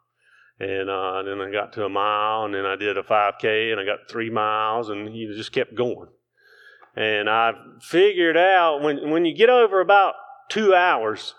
And 0.58 0.88
uh, 0.88 1.22
then 1.22 1.40
I 1.40 1.50
got 1.50 1.72
to 1.74 1.84
a 1.84 1.88
mile, 1.88 2.44
and 2.44 2.54
then 2.54 2.64
I 2.64 2.76
did 2.76 2.96
a 2.96 3.02
5K, 3.02 3.72
and 3.72 3.80
I 3.80 3.84
got 3.84 4.10
three 4.10 4.30
miles, 4.30 4.88
and 4.88 5.14
you 5.14 5.34
just 5.34 5.52
kept 5.52 5.74
going. 5.74 6.08
And 6.96 7.28
I 7.28 7.52
figured 7.80 8.38
out 8.38 8.80
when, 8.80 9.10
when 9.10 9.26
you 9.26 9.34
get 9.34 9.50
over 9.50 9.80
about 9.80 10.14
two 10.48 10.74
hours, 10.74 11.34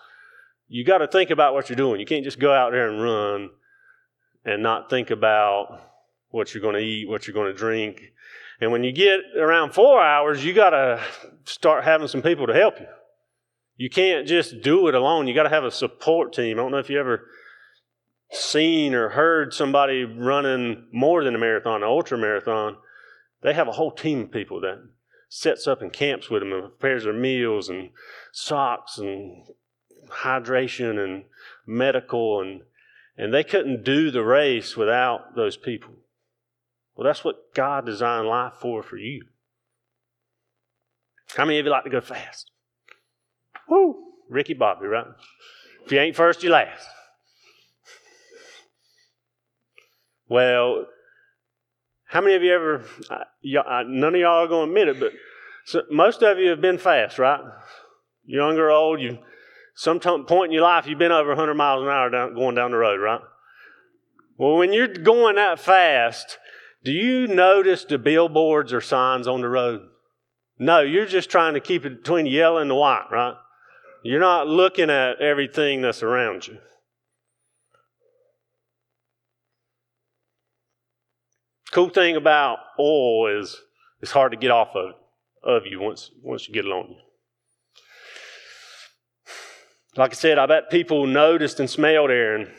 you 0.68 0.84
got 0.84 0.98
to 0.98 1.08
think 1.08 1.30
about 1.30 1.52
what 1.52 1.68
you're 1.68 1.76
doing. 1.76 1.98
You 1.98 2.06
can't 2.06 2.24
just 2.24 2.38
go 2.38 2.52
out 2.52 2.70
there 2.70 2.88
and 2.88 3.02
run 3.02 3.50
and 4.44 4.62
not 4.62 4.88
think 4.88 5.10
about 5.10 5.80
what 6.30 6.54
you're 6.54 6.62
going 6.62 6.76
to 6.76 6.80
eat, 6.80 7.08
what 7.08 7.26
you're 7.26 7.34
going 7.34 7.52
to 7.52 7.58
drink. 7.58 8.02
And 8.60 8.70
when 8.70 8.84
you 8.84 8.92
get 8.92 9.20
around 9.36 9.72
four 9.72 10.00
hours, 10.00 10.44
you 10.44 10.54
got 10.54 10.70
to 10.70 11.02
start 11.44 11.84
having 11.84 12.08
some 12.08 12.22
people 12.22 12.46
to 12.46 12.54
help 12.54 12.78
you. 12.78 12.86
You 13.76 13.90
can't 13.90 14.26
just 14.26 14.60
do 14.60 14.88
it 14.88 14.94
alone. 14.94 15.26
You 15.26 15.34
got 15.34 15.44
to 15.44 15.48
have 15.48 15.64
a 15.64 15.70
support 15.70 16.32
team. 16.32 16.58
I 16.58 16.62
don't 16.62 16.72
know 16.72 16.78
if 16.78 16.90
you 16.90 17.00
ever 17.00 17.26
seen 18.30 18.94
or 18.94 19.08
heard 19.08 19.54
somebody 19.54 20.04
running 20.04 20.86
more 20.92 21.24
than 21.24 21.34
a 21.34 21.38
marathon, 21.38 21.82
an 21.82 21.88
ultra 21.88 22.18
marathon. 22.18 22.76
They 23.42 23.54
have 23.54 23.68
a 23.68 23.72
whole 23.72 23.92
team 23.92 24.22
of 24.22 24.32
people 24.32 24.60
that 24.62 24.82
sets 25.28 25.66
up 25.66 25.82
and 25.82 25.92
camps 25.92 26.30
with 26.30 26.42
them 26.42 26.52
and 26.52 26.62
prepares 26.64 27.04
their 27.04 27.12
meals 27.12 27.68
and 27.68 27.90
socks 28.32 28.98
and 28.98 29.46
hydration 30.08 31.02
and 31.02 31.24
medical 31.66 32.40
and 32.40 32.62
and 33.16 33.34
they 33.34 33.42
couldn't 33.42 33.84
do 33.84 34.12
the 34.12 34.22
race 34.22 34.76
without 34.76 35.34
those 35.34 35.56
people. 35.56 35.92
Well, 36.94 37.04
that's 37.04 37.24
what 37.24 37.52
God 37.52 37.84
designed 37.84 38.28
life 38.28 38.54
for 38.60 38.82
for 38.82 38.96
you. 38.96 39.24
How 41.36 41.44
many 41.44 41.58
of 41.58 41.66
you 41.66 41.72
like 41.72 41.84
to 41.84 41.90
go 41.90 42.00
fast? 42.00 42.52
Woo! 43.68 43.96
Ricky 44.28 44.54
Bobby, 44.54 44.86
right? 44.86 45.06
If 45.84 45.92
you 45.92 45.98
ain't 45.98 46.16
first, 46.16 46.42
you 46.42 46.50
last. 46.50 46.86
Well, 50.28 50.86
how 52.08 52.22
many 52.22 52.34
of 52.34 52.42
you 52.42 52.52
ever, 52.52 52.84
uh, 53.10 53.82
none 53.86 54.14
of 54.14 54.20
y'all 54.20 54.44
are 54.44 54.48
going 54.48 54.66
to 54.66 54.80
admit 54.80 54.88
it, 54.88 54.98
but 54.98 55.12
so 55.64 55.82
most 55.90 56.22
of 56.22 56.38
you 56.38 56.48
have 56.48 56.60
been 56.62 56.78
fast, 56.78 57.18
right? 57.18 57.40
Young 58.24 58.56
or 58.56 58.70
old, 58.70 59.00
you, 59.00 59.18
some 59.74 60.00
point 60.00 60.46
in 60.46 60.52
your 60.52 60.62
life, 60.62 60.86
you've 60.86 60.98
been 60.98 61.12
over 61.12 61.28
100 61.28 61.54
miles 61.54 61.82
an 61.82 61.88
hour 61.88 62.08
down, 62.08 62.34
going 62.34 62.54
down 62.54 62.70
the 62.70 62.78
road, 62.78 62.98
right? 62.98 63.20
Well, 64.38 64.56
when 64.56 64.72
you're 64.72 64.88
going 64.88 65.36
that 65.36 65.60
fast, 65.60 66.38
do 66.82 66.92
you 66.92 67.26
notice 67.26 67.84
the 67.84 67.98
billboards 67.98 68.72
or 68.72 68.80
signs 68.80 69.28
on 69.28 69.42
the 69.42 69.48
road? 69.48 69.82
No, 70.58 70.80
you're 70.80 71.06
just 71.06 71.30
trying 71.30 71.54
to 71.54 71.60
keep 71.60 71.84
it 71.84 72.02
between 72.02 72.24
yellow 72.24 72.58
and 72.58 72.70
the 72.70 72.74
white, 72.74 73.06
right? 73.12 73.34
You're 74.02 74.20
not 74.20 74.46
looking 74.46 74.88
at 74.88 75.20
everything 75.20 75.82
that's 75.82 76.02
around 76.02 76.46
you. 76.46 76.58
Cool 81.72 81.90
thing 81.90 82.16
about 82.16 82.58
oil 82.78 83.40
is 83.40 83.60
it's 84.00 84.12
hard 84.12 84.32
to 84.32 84.38
get 84.38 84.50
off 84.50 84.74
of, 84.74 84.94
of 85.42 85.66
you 85.66 85.80
once, 85.80 86.10
once 86.22 86.48
you 86.48 86.54
get 86.54 86.64
it 86.64 86.72
on 86.72 86.90
you. 86.90 86.96
Like 89.96 90.12
I 90.12 90.14
said, 90.14 90.38
I 90.38 90.46
bet 90.46 90.70
people 90.70 91.06
noticed 91.06 91.58
and 91.60 91.68
smelled 91.68 92.10
Aaron 92.10 92.52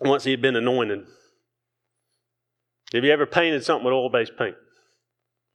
once 0.00 0.24
he 0.24 0.32
had 0.32 0.42
been 0.42 0.56
anointed. 0.56 1.06
Have 2.92 3.04
you 3.04 3.12
ever 3.12 3.26
painted 3.26 3.64
something 3.64 3.84
with 3.84 3.94
oil 3.94 4.10
based 4.10 4.36
paint 4.36 4.56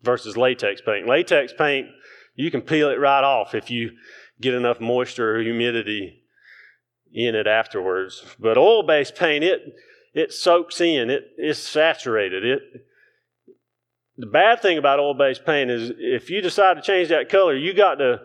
versus 0.02 0.38
latex 0.38 0.82
paint? 0.82 1.08
Latex 1.08 1.54
paint, 1.54 1.88
you 2.34 2.50
can 2.50 2.62
peel 2.62 2.90
it 2.90 3.00
right 3.00 3.24
off 3.24 3.54
if 3.54 3.70
you 3.70 3.92
get 4.40 4.54
enough 4.54 4.80
moisture 4.80 5.36
or 5.36 5.42
humidity 5.42 6.24
in 7.14 7.36
it 7.36 7.48
afterwards. 7.48 8.24
But 8.40 8.58
oil 8.58 8.84
based 8.84 9.16
paint, 9.16 9.44
it 9.44 9.62
it 10.16 10.34
soaks 10.34 10.82
in, 10.82 11.12
it 11.12 11.34
is 11.38 11.60
saturated. 11.60 12.44
It 12.44 12.62
the 14.18 14.26
bad 14.26 14.62
thing 14.62 14.78
about 14.78 15.00
oil 15.00 15.14
based 15.14 15.46
paint 15.46 15.70
is 15.70 15.92
if 15.98 16.30
you 16.30 16.42
decide 16.42 16.76
to 16.76 16.82
change 16.82 17.10
that 17.10 17.30
color, 17.30 17.54
you 17.54 17.74
got 17.74 17.96
to 17.96 18.22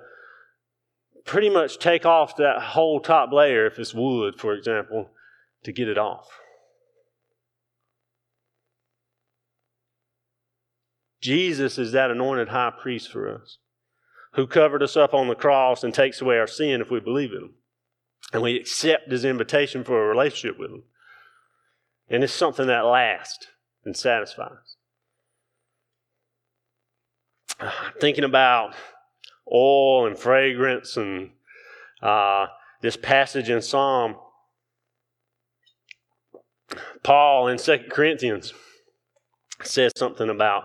pretty 1.25 1.51
much 1.51 1.79
take 1.79 2.07
off 2.07 2.37
that 2.37 2.61
whole 2.61 3.01
top 3.01 3.33
layer, 3.33 3.67
if 3.67 3.79
it's 3.79 3.93
wood, 3.93 4.39
for 4.39 4.55
example, 4.55 5.11
to 5.65 5.73
get 5.73 5.89
it 5.89 5.99
off. 5.99 6.29
Jesus 11.21 11.77
is 11.77 11.93
that 11.93 12.11
anointed 12.11 12.49
high 12.49 12.73
priest 12.81 13.11
for 13.11 13.35
us 13.35 13.59
who 14.35 14.47
covered 14.47 14.83
us 14.83 14.97
up 14.97 15.13
on 15.13 15.29
the 15.29 15.35
cross 15.35 15.83
and 15.83 15.93
takes 15.93 16.21
away 16.21 16.39
our 16.39 16.47
sin 16.47 16.81
if 16.81 16.91
we 16.91 17.01
believe 17.01 17.33
in 17.33 17.43
him. 17.43 17.55
And 18.33 18.43
we 18.43 18.57
accept 18.57 19.11
his 19.11 19.25
invitation 19.25 19.83
for 19.83 20.05
a 20.05 20.09
relationship 20.09 20.59
with 20.59 20.71
him. 20.71 20.85
And 22.11 22.25
it's 22.25 22.33
something 22.33 22.67
that 22.67 22.85
lasts 22.85 23.47
and 23.85 23.97
satisfies. 23.97 24.77
Thinking 28.01 28.25
about 28.25 28.75
oil 29.51 30.07
and 30.07 30.19
fragrance 30.19 30.97
and 30.97 31.31
uh, 32.03 32.47
this 32.81 32.97
passage 32.97 33.49
in 33.49 33.63
Psalm, 33.63 34.17
Paul 37.03 37.49
in 37.49 37.59
Second 37.59 37.91
Corinthians 37.91 38.53
says 39.63 39.93
something 39.97 40.31
about 40.31 40.65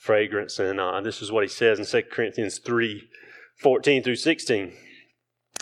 fragrance. 0.00 0.58
And 0.58 0.80
uh, 0.80 1.00
this 1.00 1.22
is 1.22 1.30
what 1.30 1.44
he 1.44 1.48
says 1.48 1.78
in 1.78 1.84
2 1.84 2.08
Corinthians 2.10 2.58
3 2.58 3.08
14 3.60 4.02
through 4.02 4.16
16. 4.16 4.72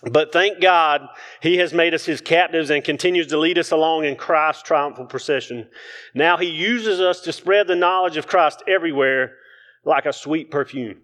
But 0.03 0.33
thank 0.33 0.61
God 0.61 1.07
he 1.43 1.59
has 1.59 1.75
made 1.75 1.93
us 1.93 2.07
his 2.07 2.21
captives 2.21 2.71
and 2.71 2.83
continues 2.83 3.27
to 3.29 3.39
lead 3.39 3.59
us 3.59 3.71
along 3.71 4.05
in 4.05 4.17
Christ's 4.17 4.63
triumphal 4.63 5.05
procession. 5.05 5.69
Now 6.15 6.39
he 6.39 6.47
uses 6.47 7.01
us 7.01 7.21
to 7.23 7.33
spread 7.33 7.67
the 7.67 7.77
knowledge 7.77 8.17
of 8.17 8.27
Christ 8.27 8.63
everywhere 8.67 9.37
like 9.85 10.07
a 10.07 10.13
sweet 10.13 10.51
perfume. 10.51 11.03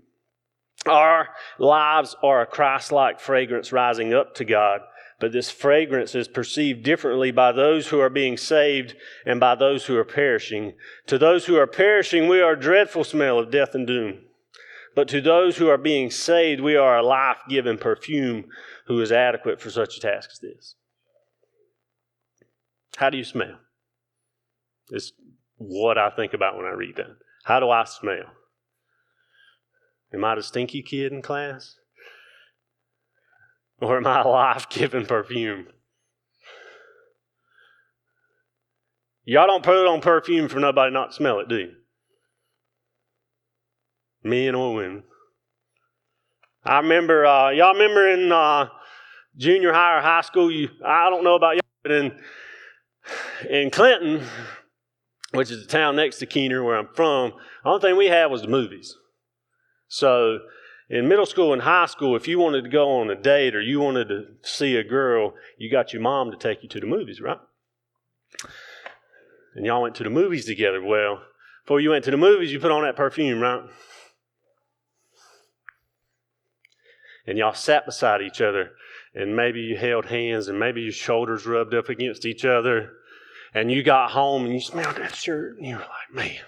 Our 0.86 1.28
lives 1.58 2.16
are 2.22 2.42
a 2.42 2.46
Christ 2.46 2.90
like 2.92 3.20
fragrance 3.20 3.72
rising 3.72 4.14
up 4.14 4.34
to 4.36 4.44
God 4.44 4.80
but 5.18 5.32
this 5.32 5.50
fragrance 5.50 6.14
is 6.14 6.28
perceived 6.28 6.82
differently 6.82 7.30
by 7.30 7.52
those 7.52 7.88
who 7.88 8.00
are 8.00 8.10
being 8.10 8.36
saved 8.36 8.94
and 9.24 9.40
by 9.40 9.54
those 9.54 9.86
who 9.86 9.96
are 9.96 10.04
perishing. 10.04 10.74
To 11.06 11.16
those 11.16 11.46
who 11.46 11.56
are 11.56 11.66
perishing, 11.66 12.28
we 12.28 12.40
are 12.40 12.52
a 12.52 12.60
dreadful 12.60 13.04
smell 13.04 13.38
of 13.38 13.50
death 13.50 13.74
and 13.74 13.86
doom. 13.86 14.20
But 14.96 15.08
to 15.08 15.20
those 15.20 15.58
who 15.58 15.68
are 15.68 15.78
being 15.78 16.10
saved, 16.10 16.60
we 16.60 16.74
are 16.74 16.98
a 16.98 17.02
life 17.02 17.36
giving 17.48 17.76
perfume 17.76 18.46
who 18.86 19.00
is 19.00 19.12
adequate 19.12 19.60
for 19.60 19.70
such 19.70 19.98
a 19.98 20.00
task 20.00 20.30
as 20.32 20.38
this. 20.40 20.74
How 22.96 23.10
do 23.10 23.18
you 23.18 23.24
smell? 23.24 23.58
It's 24.90 25.12
what 25.58 25.98
I 25.98 26.08
think 26.08 26.32
about 26.32 26.56
when 26.56 26.64
I 26.64 26.70
read 26.70 26.96
that. 26.96 27.18
How 27.44 27.60
do 27.60 27.68
I 27.68 27.84
smell? 27.84 28.24
Am 30.14 30.24
I 30.24 30.34
the 30.34 30.42
stinky 30.42 30.82
kid 30.82 31.12
in 31.12 31.20
class? 31.22 31.76
or 33.80 33.98
am 33.98 34.04
my 34.04 34.22
life 34.22 34.68
giving 34.70 35.06
perfume? 35.06 35.66
Y'all 39.24 39.46
don't 39.46 39.64
put 39.64 39.86
on 39.86 40.00
perfume 40.00 40.48
for 40.48 40.60
nobody 40.60 40.92
not 40.92 41.10
to 41.10 41.16
smell 41.16 41.40
it, 41.40 41.48
do 41.48 41.56
you? 41.56 41.72
Men 44.26 44.54
or 44.54 44.74
women. 44.74 45.04
I 46.64 46.78
remember, 46.78 47.24
uh, 47.24 47.50
y'all 47.50 47.74
remember 47.74 48.08
in 48.08 48.32
uh, 48.32 48.68
junior 49.36 49.72
high 49.72 49.98
or 49.98 50.02
high 50.02 50.22
school, 50.22 50.50
you, 50.50 50.68
I 50.84 51.08
don't 51.10 51.22
know 51.22 51.36
about 51.36 51.54
y'all, 51.54 51.62
but 51.82 51.92
in, 51.92 52.18
in 53.48 53.70
Clinton, 53.70 54.26
which 55.30 55.50
is 55.50 55.64
the 55.64 55.70
town 55.70 55.96
next 55.96 56.18
to 56.18 56.26
Keener 56.26 56.64
where 56.64 56.76
I'm 56.76 56.88
from, 56.94 57.32
the 57.62 57.70
only 57.70 57.80
thing 57.80 57.96
we 57.96 58.06
had 58.06 58.26
was 58.26 58.42
the 58.42 58.48
movies. 58.48 58.96
So 59.88 60.40
in 60.90 61.06
middle 61.06 61.26
school 61.26 61.52
and 61.52 61.62
high 61.62 61.86
school, 61.86 62.16
if 62.16 62.26
you 62.26 62.38
wanted 62.38 62.62
to 62.62 62.70
go 62.70 63.00
on 63.00 63.10
a 63.10 63.14
date 63.20 63.54
or 63.54 63.60
you 63.60 63.78
wanted 63.78 64.08
to 64.08 64.24
see 64.42 64.76
a 64.76 64.84
girl, 64.84 65.34
you 65.58 65.70
got 65.70 65.92
your 65.92 66.02
mom 66.02 66.32
to 66.32 66.36
take 66.36 66.62
you 66.62 66.68
to 66.70 66.80
the 66.80 66.86
movies, 66.86 67.20
right? 67.20 67.38
And 69.54 69.64
y'all 69.64 69.82
went 69.82 69.94
to 69.96 70.04
the 70.04 70.10
movies 70.10 70.46
together. 70.46 70.82
Well, 70.82 71.22
before 71.64 71.80
you 71.80 71.90
went 71.90 72.04
to 72.04 72.10
the 72.10 72.16
movies, 72.16 72.52
you 72.52 72.60
put 72.60 72.70
on 72.70 72.82
that 72.82 72.96
perfume, 72.96 73.40
right? 73.40 73.62
And 77.26 77.36
y'all 77.38 77.54
sat 77.54 77.86
beside 77.86 78.22
each 78.22 78.40
other, 78.40 78.72
and 79.14 79.34
maybe 79.34 79.60
you 79.60 79.76
held 79.76 80.06
hands, 80.06 80.48
and 80.48 80.58
maybe 80.58 80.82
your 80.82 80.92
shoulders 80.92 81.46
rubbed 81.46 81.74
up 81.74 81.88
against 81.88 82.24
each 82.24 82.44
other. 82.44 82.92
And 83.54 83.70
you 83.70 83.82
got 83.82 84.10
home 84.10 84.44
and 84.44 84.52
you 84.52 84.60
smelled 84.60 84.96
that 84.96 85.14
shirt, 85.14 85.56
and 85.56 85.66
you 85.66 85.76
were 85.76 85.80
like, 85.80 86.12
man, 86.12 86.40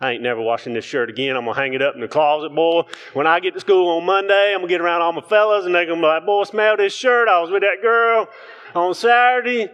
I 0.00 0.12
ain't 0.12 0.22
never 0.22 0.40
washing 0.40 0.72
this 0.72 0.84
shirt 0.84 1.10
again. 1.10 1.36
I'm 1.36 1.44
gonna 1.44 1.58
hang 1.58 1.74
it 1.74 1.82
up 1.82 1.94
in 1.94 2.00
the 2.00 2.08
closet, 2.08 2.54
boy. 2.54 2.82
When 3.12 3.26
I 3.26 3.38
get 3.40 3.52
to 3.54 3.60
school 3.60 3.98
on 3.98 4.06
Monday, 4.06 4.54
I'm 4.54 4.60
gonna 4.60 4.68
get 4.68 4.80
around 4.80 5.02
all 5.02 5.12
my 5.12 5.20
fellas 5.20 5.66
and 5.66 5.74
they're 5.74 5.84
gonna 5.84 6.00
be 6.00 6.06
like, 6.06 6.24
boy, 6.24 6.44
smell 6.44 6.78
this 6.78 6.94
shirt. 6.94 7.28
I 7.28 7.40
was 7.40 7.50
with 7.50 7.62
that 7.62 7.82
girl 7.82 8.28
on 8.74 8.94
Saturday. 8.94 9.68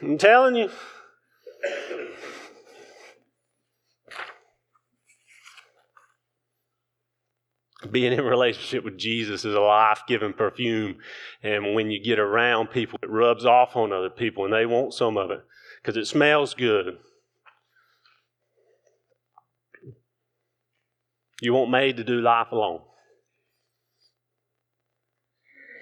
I'm 0.00 0.16
telling 0.16 0.56
you. 0.56 0.70
Being 7.90 8.12
in 8.12 8.24
relationship 8.24 8.84
with 8.84 8.98
Jesus 8.98 9.44
is 9.44 9.54
a 9.54 9.60
life 9.60 10.02
giving 10.08 10.32
perfume. 10.32 10.96
And 11.42 11.74
when 11.74 11.90
you 11.90 12.02
get 12.02 12.18
around 12.18 12.68
people, 12.68 12.98
it 13.02 13.10
rubs 13.10 13.44
off 13.44 13.76
on 13.76 13.92
other 13.92 14.10
people 14.10 14.44
and 14.44 14.52
they 14.52 14.66
want 14.66 14.94
some 14.94 15.16
of 15.16 15.30
it 15.30 15.40
because 15.82 15.96
it 15.96 16.06
smells 16.06 16.54
good. 16.54 16.98
You 21.40 21.54
weren't 21.54 21.70
made 21.70 21.98
to 21.98 22.04
do 22.04 22.20
life 22.20 22.50
alone. 22.50 22.80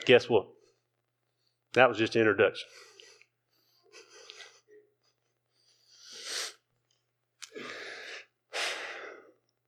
Guess 0.04 0.28
what? 0.28 0.46
That 1.74 1.88
was 1.88 1.98
just 1.98 2.16
introduction. 2.16 2.68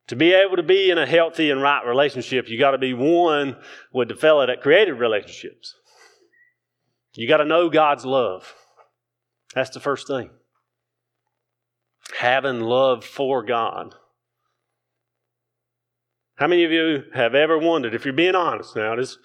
To 0.08 0.16
be 0.16 0.32
able 0.32 0.56
to 0.56 0.62
be 0.62 0.90
in 0.90 0.98
a 0.98 1.06
healthy 1.06 1.50
and 1.50 1.60
right 1.60 1.84
relationship, 1.84 2.48
you 2.48 2.58
got 2.58 2.72
to 2.72 2.78
be 2.78 2.94
one 2.94 3.56
with 3.92 4.08
the 4.08 4.14
fella 4.14 4.46
that 4.46 4.62
created 4.62 4.94
relationships. 4.94 5.74
You 7.14 7.26
got 7.26 7.38
to 7.38 7.44
know 7.44 7.68
God's 7.68 8.04
love. 8.04 8.54
That's 9.54 9.70
the 9.70 9.80
first 9.80 10.06
thing. 10.06 10.30
Having 12.18 12.60
love 12.60 13.04
for 13.04 13.42
God. 13.42 13.94
How 16.36 16.46
many 16.46 16.64
of 16.64 16.70
you 16.70 17.04
have 17.14 17.34
ever 17.34 17.58
wondered, 17.58 17.94
if 17.94 18.04
you're 18.04 18.14
being 18.14 18.34
honest 18.34 18.76
now, 18.76 18.94
this, 18.94 19.16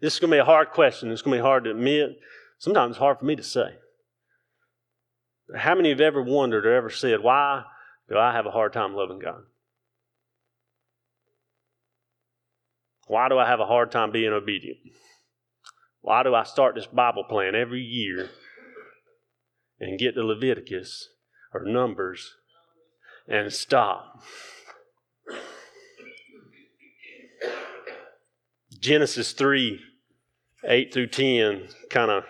this 0.00 0.14
is 0.14 0.20
going 0.20 0.30
to 0.30 0.36
be 0.36 0.40
a 0.40 0.44
hard 0.44 0.70
question. 0.70 1.10
It's 1.10 1.20
going 1.20 1.36
to 1.36 1.42
be 1.42 1.46
hard 1.46 1.64
to 1.64 1.72
admit. 1.72 2.10
Sometimes 2.58 2.92
it's 2.92 2.98
hard 2.98 3.18
for 3.18 3.24
me 3.24 3.34
to 3.34 3.42
say. 3.42 3.74
How 5.56 5.74
many 5.74 5.90
have 5.90 6.00
ever 6.00 6.22
wondered 6.22 6.64
or 6.64 6.72
ever 6.72 6.88
said, 6.88 7.20
why 7.20 7.64
do 8.08 8.16
I 8.16 8.32
have 8.32 8.46
a 8.46 8.50
hard 8.52 8.72
time 8.72 8.94
loving 8.94 9.18
God? 9.18 9.42
Why 13.06 13.28
do 13.28 13.38
I 13.38 13.46
have 13.46 13.60
a 13.60 13.66
hard 13.66 13.90
time 13.90 14.12
being 14.12 14.32
obedient? 14.32 14.78
Why 16.00 16.22
do 16.22 16.34
I 16.34 16.44
start 16.44 16.74
this 16.74 16.86
Bible 16.86 17.24
plan 17.24 17.54
every 17.54 17.80
year 17.80 18.30
and 19.80 19.98
get 19.98 20.14
to 20.14 20.24
Leviticus 20.24 21.08
or 21.52 21.64
Numbers 21.64 22.34
and 23.28 23.52
stop? 23.52 24.22
Genesis 28.78 29.32
3 29.32 29.80
8 30.64 30.94
through 30.94 31.06
10 31.08 31.68
kind 31.90 32.10
of 32.10 32.24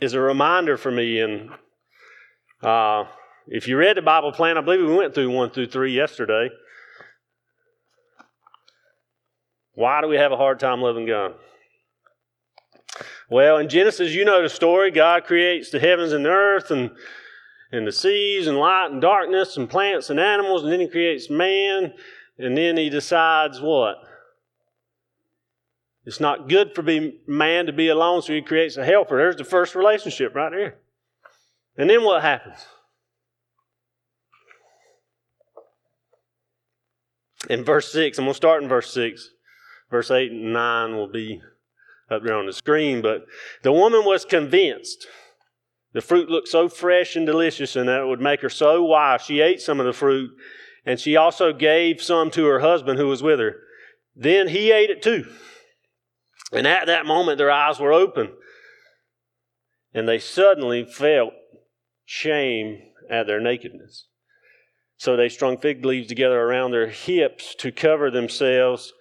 is 0.00 0.14
a 0.14 0.20
reminder 0.20 0.76
for 0.76 0.90
me. 0.90 1.20
And 1.20 1.50
uh, 2.62 3.04
if 3.46 3.68
you 3.68 3.76
read 3.76 3.96
the 3.96 4.02
Bible 4.02 4.32
plan, 4.32 4.58
I 4.58 4.60
believe 4.60 4.80
we 4.80 4.94
went 4.94 5.14
through 5.14 5.30
1 5.30 5.50
through 5.50 5.66
3 5.66 5.92
yesterday. 5.92 6.50
Why 9.74 10.00
do 10.00 10.08
we 10.08 10.16
have 10.16 10.32
a 10.32 10.36
hard 10.36 10.60
time 10.60 10.80
loving 10.80 11.06
God? 11.06 11.34
Well, 13.30 13.56
in 13.56 13.68
Genesis, 13.68 14.12
you 14.12 14.24
know 14.24 14.42
the 14.42 14.48
story. 14.48 14.90
God 14.90 15.24
creates 15.24 15.70
the 15.70 15.80
heavens 15.80 16.12
and 16.12 16.24
the 16.24 16.30
earth 16.30 16.70
and, 16.70 16.90
and 17.70 17.86
the 17.86 17.92
seas 17.92 18.46
and 18.46 18.58
light 18.58 18.90
and 18.90 19.00
darkness 19.00 19.56
and 19.56 19.70
plants 19.70 20.10
and 20.10 20.20
animals, 20.20 20.62
and 20.62 20.72
then 20.72 20.80
He 20.80 20.88
creates 20.88 21.30
man, 21.30 21.94
and 22.38 22.56
then 22.56 22.76
He 22.76 22.90
decides 22.90 23.60
what? 23.60 23.96
It's 26.04 26.20
not 26.20 26.48
good 26.48 26.74
for 26.74 26.82
be, 26.82 27.20
man 27.26 27.66
to 27.66 27.72
be 27.72 27.88
alone, 27.88 28.22
so 28.22 28.32
he 28.32 28.42
creates 28.42 28.76
a 28.76 28.84
helper. 28.84 29.16
There's 29.16 29.36
the 29.36 29.44
first 29.44 29.74
relationship 29.74 30.34
right 30.34 30.50
there. 30.50 30.78
And 31.76 31.88
then 31.88 32.02
what 32.02 32.22
happens? 32.22 32.66
In 37.48 37.64
verse 37.64 37.92
6, 37.92 38.18
I'm 38.18 38.24
going 38.24 38.32
to 38.32 38.36
start 38.36 38.62
in 38.62 38.68
verse 38.68 38.92
6. 38.92 39.30
Verse 39.92 40.10
8 40.10 40.32
and 40.32 40.54
9 40.54 40.96
will 40.96 41.06
be 41.06 41.42
up 42.10 42.22
there 42.24 42.34
on 42.34 42.46
the 42.46 42.52
screen. 42.52 43.02
But 43.02 43.26
the 43.62 43.72
woman 43.72 44.06
was 44.06 44.24
convinced. 44.24 45.06
The 45.92 46.00
fruit 46.00 46.30
looked 46.30 46.48
so 46.48 46.70
fresh 46.70 47.14
and 47.14 47.26
delicious, 47.26 47.76
and 47.76 47.90
that 47.90 48.00
it 48.00 48.06
would 48.06 48.20
make 48.20 48.40
her 48.40 48.48
so 48.48 48.82
wise. 48.82 49.20
She 49.20 49.40
ate 49.40 49.60
some 49.60 49.78
of 49.78 49.84
the 49.84 49.92
fruit, 49.92 50.30
and 50.86 50.98
she 50.98 51.14
also 51.14 51.52
gave 51.52 52.02
some 52.02 52.30
to 52.30 52.46
her 52.46 52.60
husband 52.60 52.98
who 52.98 53.06
was 53.06 53.22
with 53.22 53.38
her. 53.38 53.56
Then 54.16 54.48
he 54.48 54.72
ate 54.72 54.88
it 54.88 55.02
too. 55.02 55.30
And 56.50 56.66
at 56.66 56.86
that 56.86 57.04
moment, 57.04 57.36
their 57.36 57.50
eyes 57.50 57.78
were 57.78 57.92
open, 57.92 58.32
and 59.92 60.08
they 60.08 60.18
suddenly 60.18 60.86
felt 60.86 61.34
shame 62.06 62.80
at 63.10 63.26
their 63.26 63.40
nakedness. 63.40 64.06
So 64.96 65.16
they 65.16 65.28
strung 65.28 65.58
fig 65.58 65.84
leaves 65.84 66.08
together 66.08 66.40
around 66.40 66.70
their 66.70 66.88
hips 66.88 67.54
to 67.56 67.70
cover 67.70 68.10
themselves. 68.10 68.94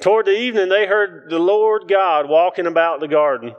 Toward 0.00 0.26
the 0.26 0.38
evening, 0.38 0.68
they 0.68 0.86
heard 0.86 1.30
the 1.30 1.38
Lord 1.38 1.88
God 1.88 2.28
walking 2.28 2.66
about 2.66 3.00
the 3.00 3.08
garden. 3.08 3.54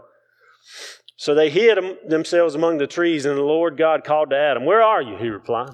So 1.15 1.33
they 1.33 1.49
hid 1.49 1.79
themselves 2.07 2.53
among 2.53 2.77
the 2.77 2.85
trees, 2.85 3.25
and 3.25 3.37
the 3.37 3.41
Lord 3.41 3.75
God 3.75 4.03
called 4.03 4.29
to 4.29 4.37
Adam, 4.37 4.65
Where 4.65 4.81
are 4.81 5.01
you? 5.01 5.17
He 5.17 5.29
replied. 5.29 5.71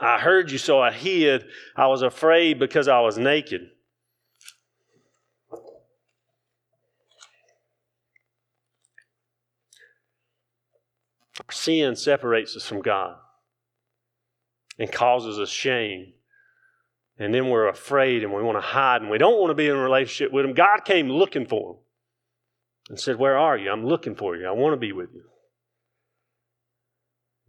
I 0.00 0.18
heard 0.18 0.50
you, 0.50 0.58
so 0.58 0.80
I 0.80 0.90
hid. 0.90 1.44
I 1.76 1.86
was 1.86 2.02
afraid 2.02 2.58
because 2.58 2.88
I 2.88 3.00
was 3.00 3.18
naked. 3.18 3.70
Sin 11.50 11.96
separates 11.96 12.56
us 12.56 12.66
from 12.66 12.80
God 12.80 13.16
and 14.78 14.90
causes 14.90 15.38
us 15.38 15.50
shame. 15.50 16.14
And 17.20 17.34
then 17.34 17.50
we're 17.50 17.68
afraid 17.68 18.24
and 18.24 18.32
we 18.32 18.42
want 18.42 18.56
to 18.56 18.62
hide 18.62 19.02
and 19.02 19.10
we 19.10 19.18
don't 19.18 19.38
want 19.38 19.50
to 19.50 19.54
be 19.54 19.68
in 19.68 19.76
a 19.76 19.80
relationship 19.80 20.32
with 20.32 20.46
Him. 20.46 20.54
God 20.54 20.86
came 20.86 21.10
looking 21.10 21.46
for 21.46 21.72
him 21.74 21.76
and 22.88 22.98
said, 22.98 23.18
Where 23.18 23.36
are 23.36 23.58
you? 23.58 23.70
I'm 23.70 23.84
looking 23.84 24.16
for 24.16 24.34
you. 24.34 24.46
I 24.46 24.52
want 24.52 24.72
to 24.72 24.78
be 24.78 24.90
with 24.90 25.10
you. 25.12 25.24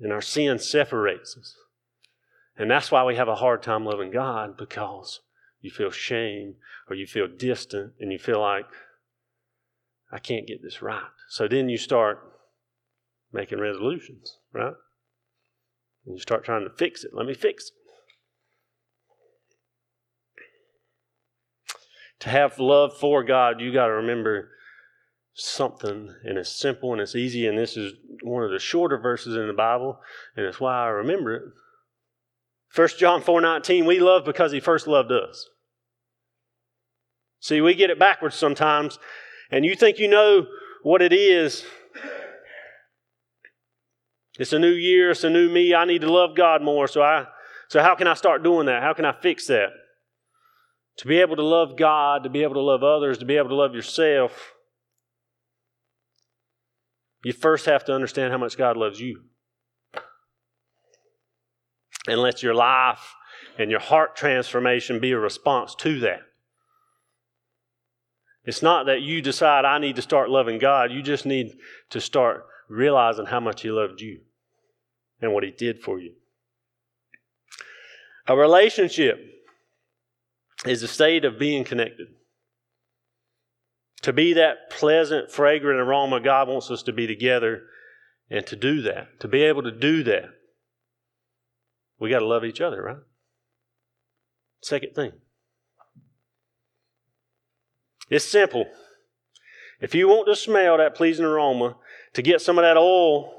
And 0.01 0.11
our 0.11 0.21
sin 0.21 0.59
separates 0.59 1.37
us. 1.37 1.55
And 2.57 2.69
that's 2.69 2.91
why 2.91 3.05
we 3.05 3.15
have 3.15 3.29
a 3.29 3.35
hard 3.35 3.63
time 3.63 3.85
loving 3.85 4.11
God 4.11 4.57
because 4.57 5.21
you 5.61 5.71
feel 5.71 5.89
shame 5.89 6.55
or 6.89 6.95
you 6.97 7.07
feel 7.07 7.27
distant 7.29 7.93
and 7.97 8.11
you 8.11 8.19
feel 8.19 8.41
like, 8.41 8.65
I 10.11 10.19
can't 10.19 10.45
get 10.45 10.61
this 10.61 10.81
right. 10.81 11.01
So 11.29 11.47
then 11.47 11.69
you 11.69 11.77
start 11.77 12.19
making 13.31 13.61
resolutions, 13.61 14.39
right? 14.51 14.73
And 16.05 16.15
you 16.15 16.21
start 16.21 16.43
trying 16.43 16.65
to 16.65 16.75
fix 16.75 17.05
it. 17.05 17.11
Let 17.13 17.25
me 17.25 17.33
fix 17.33 17.67
it. 17.67 17.80
To 22.21 22.29
have 22.29 22.59
love 22.59 22.97
for 22.97 23.23
God, 23.23 23.59
you 23.59 23.73
got 23.73 23.87
to 23.87 23.93
remember 23.93 24.49
something, 25.33 26.13
and 26.23 26.37
it's 26.37 26.51
simple 26.51 26.91
and 26.91 27.01
it's 27.01 27.15
easy, 27.15 27.47
and 27.47 27.57
this 27.57 27.77
is 27.77 27.93
one 28.23 28.43
of 28.43 28.51
the 28.51 28.59
shorter 28.59 28.97
verses 28.97 29.35
in 29.35 29.47
the 29.47 29.53
Bible, 29.53 29.99
and 30.35 30.45
it's 30.45 30.59
why 30.59 30.85
I 30.85 30.87
remember 30.87 31.35
it. 31.35 31.43
1 32.75 32.87
John 32.99 33.21
4 33.21 33.41
19, 33.41 33.85
we 33.85 33.99
love 33.99 34.23
because 34.23 34.51
he 34.51 34.59
first 34.59 34.87
loved 34.87 35.11
us. 35.11 35.49
See, 37.39 37.59
we 37.59 37.73
get 37.73 37.89
it 37.89 37.99
backwards 37.99 38.35
sometimes, 38.35 38.99
and 39.49 39.65
you 39.65 39.75
think 39.75 39.97
you 39.97 40.07
know 40.07 40.45
what 40.83 41.01
it 41.01 41.13
is 41.13 41.65
it's 44.39 44.53
a 44.53 44.59
new 44.59 44.71
year, 44.71 45.11
it's 45.11 45.23
a 45.23 45.29
new 45.29 45.49
me. 45.49 45.75
I 45.75 45.85
need 45.85 46.01
to 46.01 46.11
love 46.11 46.35
God 46.35 46.61
more. 46.61 46.87
So 46.87 47.01
I 47.01 47.27
so 47.67 47.81
how 47.81 47.95
can 47.95 48.07
I 48.07 48.13
start 48.13 48.43
doing 48.43 48.65
that? 48.67 48.81
How 48.81 48.93
can 48.93 49.05
I 49.05 49.11
fix 49.11 49.47
that? 49.47 49.69
To 50.97 51.07
be 51.07 51.19
able 51.19 51.35
to 51.35 51.43
love 51.43 51.77
God, 51.77 52.23
to 52.23 52.29
be 52.29 52.43
able 52.43 52.55
to 52.55 52.61
love 52.61 52.83
others, 52.83 53.17
to 53.19 53.25
be 53.25 53.37
able 53.37 53.49
to 53.49 53.55
love 53.55 53.73
yourself, 53.73 54.53
you 57.23 57.33
first 57.33 57.65
have 57.65 57.85
to 57.85 57.93
understand 57.93 58.31
how 58.31 58.37
much 58.37 58.57
God 58.57 58.77
loves 58.77 58.99
you. 58.99 59.21
And 62.07 62.19
let 62.19 62.41
your 62.41 62.55
life 62.55 63.13
and 63.59 63.69
your 63.69 63.79
heart 63.79 64.15
transformation 64.15 64.99
be 64.99 65.11
a 65.11 65.19
response 65.19 65.75
to 65.75 65.99
that. 65.99 66.21
It's 68.43 68.63
not 68.63 68.87
that 68.87 69.01
you 69.01 69.21
decide, 69.21 69.65
I 69.65 69.77
need 69.77 69.97
to 69.97 70.01
start 70.01 70.29
loving 70.29 70.57
God. 70.57 70.91
You 70.91 71.03
just 71.03 71.27
need 71.27 71.53
to 71.91 72.01
start 72.01 72.45
realizing 72.67 73.27
how 73.27 73.39
much 73.39 73.61
He 73.61 73.69
loved 73.69 74.01
you 74.01 74.21
and 75.21 75.31
what 75.31 75.43
He 75.43 75.51
did 75.51 75.79
for 75.79 75.99
you. 75.99 76.13
A 78.27 78.35
relationship 78.35 79.19
is 80.65 80.83
a 80.83 80.87
state 80.87 81.25
of 81.25 81.39
being 81.39 81.63
connected. 81.63 82.07
To 84.03 84.13
be 84.13 84.33
that 84.33 84.69
pleasant, 84.71 85.31
fragrant 85.31 85.79
aroma, 85.79 86.19
God 86.19 86.47
wants 86.47 86.71
us 86.71 86.83
to 86.83 86.93
be 86.93 87.07
together 87.07 87.63
and 88.29 88.45
to 88.47 88.55
do 88.55 88.81
that. 88.83 89.19
To 89.19 89.27
be 89.27 89.43
able 89.43 89.63
to 89.63 89.71
do 89.71 90.03
that, 90.03 90.25
we 91.99 92.09
got 92.09 92.19
to 92.19 92.27
love 92.27 92.43
each 92.43 92.61
other, 92.61 92.81
right? 92.81 92.97
Second 94.63 94.95
thing. 94.95 95.11
It's 98.09 98.25
simple. 98.25 98.65
If 99.79 99.95
you 99.95 100.07
want 100.07 100.27
to 100.27 100.35
smell 100.35 100.77
that 100.77 100.95
pleasing 100.95 101.25
aroma, 101.25 101.75
to 102.13 102.21
get 102.21 102.41
some 102.41 102.57
of 102.57 102.63
that 102.63 102.77
oil 102.77 103.33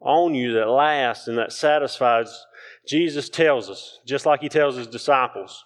on 0.00 0.34
you 0.34 0.52
that 0.54 0.68
lasts 0.68 1.28
and 1.28 1.38
that 1.38 1.52
satisfies, 1.52 2.44
Jesus 2.86 3.28
tells 3.28 3.68
us, 3.70 3.98
just 4.06 4.26
like 4.26 4.40
he 4.40 4.48
tells 4.48 4.76
his 4.76 4.86
disciples. 4.86 5.64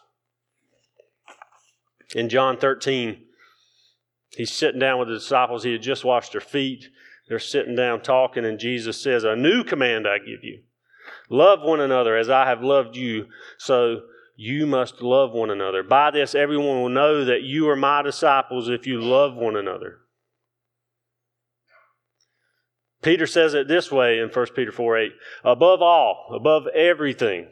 In 2.14 2.28
John 2.28 2.56
13, 2.56 3.22
he's 4.30 4.52
sitting 4.52 4.80
down 4.80 4.98
with 4.98 5.08
the 5.08 5.14
disciples. 5.14 5.64
He 5.64 5.72
had 5.72 5.82
just 5.82 6.04
washed 6.04 6.32
their 6.32 6.40
feet. 6.40 6.88
They're 7.28 7.38
sitting 7.38 7.76
down 7.76 8.00
talking, 8.00 8.44
and 8.44 8.58
Jesus 8.58 9.00
says, 9.00 9.24
A 9.24 9.36
new 9.36 9.62
command 9.62 10.06
I 10.06 10.18
give 10.18 10.42
you 10.42 10.62
love 11.28 11.60
one 11.62 11.80
another 11.80 12.16
as 12.16 12.30
I 12.30 12.46
have 12.46 12.62
loved 12.62 12.96
you. 12.96 13.26
So 13.58 14.02
you 14.36 14.66
must 14.66 15.02
love 15.02 15.32
one 15.32 15.50
another. 15.50 15.82
By 15.82 16.10
this, 16.10 16.34
everyone 16.34 16.80
will 16.80 16.88
know 16.88 17.24
that 17.24 17.42
you 17.42 17.68
are 17.68 17.76
my 17.76 18.02
disciples 18.02 18.68
if 18.68 18.86
you 18.86 19.00
love 19.00 19.34
one 19.34 19.56
another. 19.56 19.98
Peter 23.02 23.26
says 23.26 23.54
it 23.54 23.68
this 23.68 23.92
way 23.92 24.18
in 24.18 24.28
1 24.28 24.46
Peter 24.54 24.72
4 24.72 24.98
8 24.98 25.12
Above 25.44 25.82
all, 25.82 26.32
above 26.34 26.66
everything, 26.68 27.48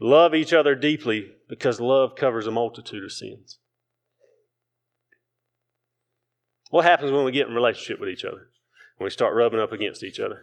love 0.00 0.34
each 0.34 0.52
other 0.52 0.74
deeply 0.74 1.32
because 1.48 1.80
love 1.80 2.14
covers 2.16 2.46
a 2.46 2.50
multitude 2.50 3.04
of 3.04 3.12
sins. 3.12 3.57
What 6.70 6.84
happens 6.84 7.12
when 7.12 7.24
we 7.24 7.32
get 7.32 7.48
in 7.48 7.54
relationship 7.54 8.00
with 8.00 8.08
each 8.08 8.24
other? 8.24 8.48
When 8.96 9.06
we 9.06 9.10
start 9.10 9.34
rubbing 9.34 9.60
up 9.60 9.72
against 9.72 10.02
each 10.02 10.20
other? 10.20 10.42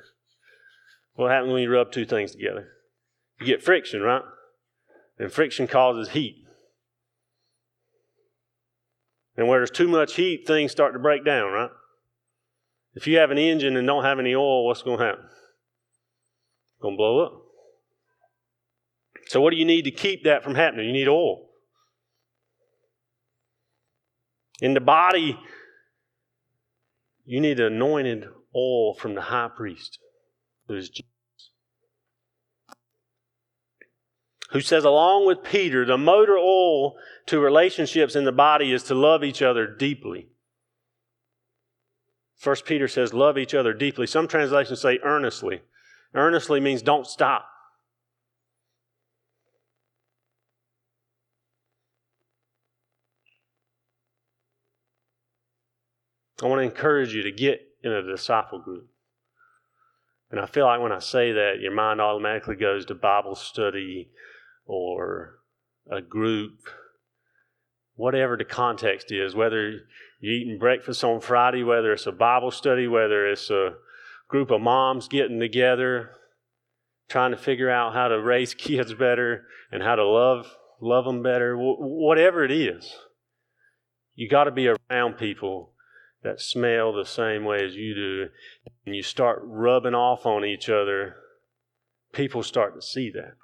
What 1.15 1.31
happens 1.31 1.53
when 1.53 1.61
you 1.61 1.71
rub 1.71 1.91
two 1.91 2.05
things 2.05 2.31
together? 2.31 2.69
You 3.39 3.45
get 3.45 3.63
friction, 3.63 4.01
right? 4.01 4.23
And 5.19 5.31
friction 5.31 5.67
causes 5.67 6.09
heat. 6.09 6.45
And 9.37 9.47
where 9.47 9.59
there's 9.59 9.71
too 9.71 9.87
much 9.87 10.15
heat, 10.15 10.47
things 10.47 10.71
start 10.71 10.93
to 10.93 10.99
break 10.99 11.25
down, 11.25 11.51
right? 11.51 11.69
If 12.93 13.07
you 13.07 13.17
have 13.17 13.31
an 13.31 13.37
engine 13.37 13.75
and 13.75 13.85
don't 13.85 14.05
have 14.05 14.19
any 14.19 14.33
oil, 14.33 14.65
what's 14.65 14.81
going 14.81 14.99
to 14.99 15.05
happen? 15.05 15.25
It's 15.25 16.81
going 16.81 16.95
to 16.95 16.97
blow 16.97 17.19
up. 17.19 17.41
So, 19.27 19.41
what 19.41 19.51
do 19.51 19.57
you 19.57 19.65
need 19.65 19.83
to 19.83 19.91
keep 19.91 20.23
that 20.23 20.43
from 20.43 20.55
happening? 20.55 20.85
You 20.85 20.93
need 20.93 21.07
oil. 21.07 21.49
In 24.61 24.73
the 24.73 24.79
body, 24.79 25.37
you 27.25 27.41
need 27.41 27.59
anointed 27.59 28.25
oil 28.55 28.93
from 28.93 29.15
the 29.15 29.21
high 29.21 29.49
priest, 29.55 29.99
who 30.67 30.75
is 30.75 30.89
Jesus. 30.89 31.09
who 34.55 34.61
says, 34.61 34.85
along 34.85 35.27
with 35.27 35.43
Peter, 35.43 35.85
the 35.85 35.97
motor 35.97 36.37
oil 36.37 36.95
to 37.25 37.41
relationships 37.41 38.15
in 38.15 38.23
the 38.23 38.31
body 38.31 38.71
is 38.71 38.83
to 38.83 38.95
love 38.95 39.21
each 39.21 39.41
other 39.41 39.67
deeply. 39.67 40.29
First 42.37 42.65
Peter 42.65 42.87
says, 42.87 43.13
love 43.13 43.37
each 43.37 43.53
other 43.53 43.73
deeply. 43.73 44.07
Some 44.07 44.29
translations 44.29 44.79
say 44.79 44.99
earnestly. 45.03 45.61
Earnestly 46.13 46.61
means 46.61 46.81
don't 46.81 47.05
stop. 47.05 47.49
I 56.45 56.47
want 56.47 56.59
to 56.59 56.65
encourage 56.65 57.11
you 57.11 57.23
to 57.23 57.31
get 57.31 57.59
in 57.83 57.91
a 57.91 58.03
disciple 58.03 58.59
group. 58.59 58.87
And 60.29 60.39
I 60.39 60.45
feel 60.45 60.65
like 60.65 60.79
when 60.79 60.91
I 60.91 60.99
say 60.99 61.31
that, 61.31 61.55
your 61.59 61.73
mind 61.73 61.99
automatically 61.99 62.55
goes 62.55 62.85
to 62.85 62.93
Bible 62.93 63.33
study, 63.33 64.11
or 64.67 65.39
a 65.89 66.01
group, 66.01 66.69
whatever 67.95 68.37
the 68.37 68.45
context 68.45 69.11
is, 69.11 69.33
whether 69.33 69.71
you're 70.19 70.33
eating 70.33 70.59
breakfast 70.59 71.03
on 71.03 71.19
Friday, 71.19 71.63
whether 71.63 71.91
it's 71.91 72.05
a 72.05 72.11
Bible 72.11 72.51
study, 72.51 72.87
whether 72.87 73.27
it's 73.27 73.49
a 73.49 73.73
group 74.27 74.51
of 74.51 74.61
moms 74.61 75.07
getting 75.07 75.39
together, 75.39 76.11
trying 77.09 77.31
to 77.31 77.37
figure 77.37 77.71
out 77.71 77.93
how 77.93 78.07
to 78.07 78.21
raise 78.21 78.53
kids 78.55 78.93
better 78.93 79.47
and 79.71 79.81
how 79.81 79.95
to 79.95 80.05
love 80.05 80.45
love 80.79 81.05
them 81.05 81.23
better, 81.23 81.55
whatever 81.57 82.43
it 82.43 82.51
is. 82.51 82.93
You 84.13 84.29
got 84.29 84.43
to 84.43 84.51
be 84.51 84.67
around 84.67 85.13
people 85.13 85.71
that 86.25 86.41
smell 86.41 86.91
the 86.91 87.05
same 87.05 87.45
way 87.45 87.63
as 87.63 87.75
you 87.75 87.95
do, 87.95 88.27
and 88.85 88.95
you 88.95 89.01
start 89.01 89.39
rubbing 89.43 89.93
off 89.93 90.25
on 90.25 90.43
each 90.43 90.67
other. 90.67 91.15
People 92.11 92.43
start 92.43 92.75
to 92.75 92.81
see 92.81 93.09
that. 93.11 93.35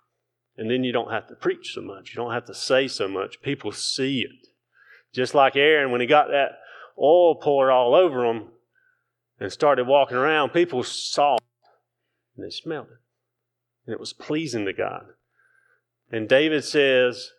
And 0.58 0.70
then 0.70 0.84
you 0.84 0.92
don't 0.92 1.12
have 1.12 1.28
to 1.28 1.36
preach 1.36 1.74
so 1.74 1.82
much. 1.82 2.10
You 2.10 2.22
don't 2.22 2.34
have 2.34 2.46
to 2.46 2.54
say 2.54 2.88
so 2.88 3.08
much. 3.08 3.42
People 3.42 3.72
see 3.72 4.22
it. 4.22 4.48
Just 5.14 5.34
like 5.34 5.56
Aaron, 5.56 5.92
when 5.92 6.02
he 6.02 6.08
got 6.08 6.28
that 6.28 6.60
oil 7.00 7.36
poured 7.36 7.72
all 7.72 7.96
over 7.96 8.26
him 8.26 8.50
and 9.40 9.52
started 9.52 9.88
walking 9.88 10.18
around, 10.18 10.50
people 10.50 10.84
saw 10.84 11.36
it 11.36 11.44
and 12.36 12.46
they 12.46 12.50
smelled 12.50 12.88
it. 12.88 13.00
And 13.86 13.94
it 13.94 14.00
was 14.00 14.14
pleasing 14.14 14.66
to 14.66 14.74
God. 14.74 15.06
And 16.12 16.28
David 16.28 16.64
says, 16.64 17.32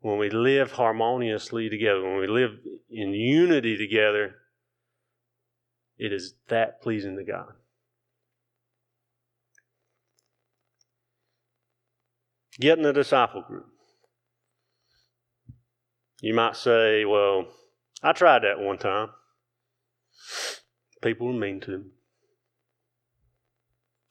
when 0.00 0.18
we 0.18 0.30
live 0.30 0.72
harmoniously 0.72 1.68
together, 1.68 2.02
when 2.02 2.18
we 2.18 2.26
live 2.26 2.52
in 2.90 3.12
unity 3.12 3.76
together, 3.76 4.36
it 6.00 6.14
is 6.14 6.32
that 6.48 6.80
pleasing 6.80 7.16
to 7.18 7.24
God. 7.24 7.52
Get 12.58 12.78
in 12.78 12.86
a 12.86 12.92
disciple 12.92 13.42
group. 13.46 13.66
You 16.22 16.32
might 16.34 16.56
say, 16.56 17.04
well, 17.04 17.48
I 18.02 18.12
tried 18.12 18.42
that 18.42 18.58
one 18.58 18.78
time. 18.78 19.10
People 21.02 21.26
were 21.28 21.32
mean 21.34 21.60
to 21.60 21.78
me. 21.78 21.84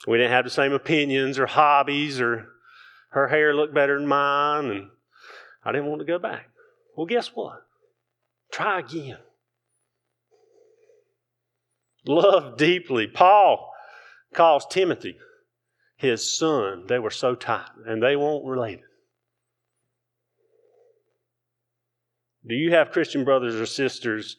We 0.07 0.17
didn't 0.17 0.31
have 0.31 0.45
the 0.45 0.51
same 0.51 0.73
opinions 0.73 1.39
or 1.39 1.47
hobbies, 1.47 2.21
or 2.21 2.49
her 3.09 3.27
hair 3.27 3.53
looked 3.53 3.73
better 3.73 3.97
than 3.97 4.07
mine, 4.07 4.65
and 4.65 4.87
I 5.63 5.71
didn't 5.71 5.87
want 5.87 5.99
to 5.99 6.05
go 6.05 6.19
back. 6.19 6.49
Well, 6.95 7.07
guess 7.07 7.31
what? 7.33 7.63
Try 8.51 8.79
again. 8.79 9.17
Love 12.09 12.57
deeply. 12.57 13.05
Paul 13.05 13.71
calls 14.33 14.65
Timothy 14.65 15.15
his 15.95 16.35
son, 16.35 16.85
they 16.87 16.97
were 16.97 17.11
so 17.11 17.35
tight, 17.35 17.69
and 17.85 18.01
they 18.01 18.15
weren't 18.15 18.45
related. 18.45 18.85
Do 22.47 22.55
you 22.55 22.71
have 22.71 22.89
Christian 22.89 23.25
brothers 23.25 23.53
or 23.55 23.67
sisters 23.67 24.37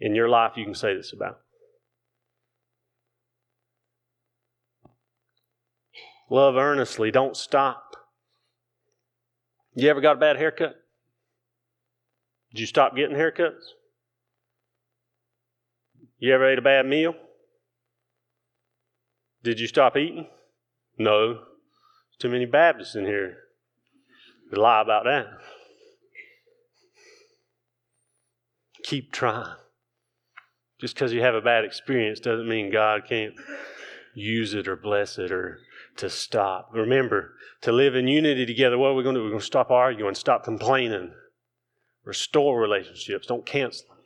in 0.00 0.16
your 0.16 0.28
life 0.28 0.54
you 0.56 0.64
can 0.64 0.74
say 0.74 0.96
this 0.96 1.12
about? 1.12 1.38
Love 6.28 6.56
earnestly, 6.56 7.12
don't 7.12 7.36
stop. 7.36 7.94
You 9.76 9.88
ever 9.88 10.00
got 10.00 10.16
a 10.16 10.20
bad 10.20 10.36
haircut? 10.36 10.74
Did 12.50 12.60
you 12.60 12.66
stop 12.66 12.96
getting 12.96 13.16
haircuts? 13.16 13.62
You 16.24 16.32
ever 16.32 16.50
ate 16.50 16.58
a 16.58 16.62
bad 16.62 16.86
meal? 16.86 17.14
Did 19.42 19.60
you 19.60 19.66
stop 19.66 19.94
eating? 19.94 20.26
No. 20.96 21.40
Too 22.18 22.30
many 22.30 22.46
Baptists 22.46 22.94
in 22.94 23.04
here 23.04 23.36
to 24.50 24.58
lie 24.58 24.80
about 24.80 25.04
that. 25.04 25.26
Keep 28.84 29.12
trying. 29.12 29.56
Just 30.80 30.94
because 30.94 31.12
you 31.12 31.20
have 31.20 31.34
a 31.34 31.42
bad 31.42 31.62
experience 31.62 32.20
doesn't 32.20 32.48
mean 32.48 32.72
God 32.72 33.02
can't 33.06 33.34
use 34.14 34.54
it 34.54 34.66
or 34.66 34.76
bless 34.76 35.18
it 35.18 35.30
or 35.30 35.58
to 35.98 36.08
stop. 36.08 36.70
Remember, 36.72 37.34
to 37.60 37.70
live 37.70 37.94
in 37.94 38.08
unity 38.08 38.46
together, 38.46 38.78
what 38.78 38.92
are 38.92 38.94
we 38.94 39.02
going 39.02 39.14
to 39.14 39.20
do? 39.20 39.24
We're 39.24 39.30
going 39.30 39.40
to 39.40 39.46
stop 39.46 39.70
arguing, 39.70 40.14
stop 40.14 40.42
complaining, 40.42 41.12
restore 42.02 42.58
relationships, 42.58 43.26
don't 43.26 43.44
cancel 43.44 43.88
them. 43.88 43.98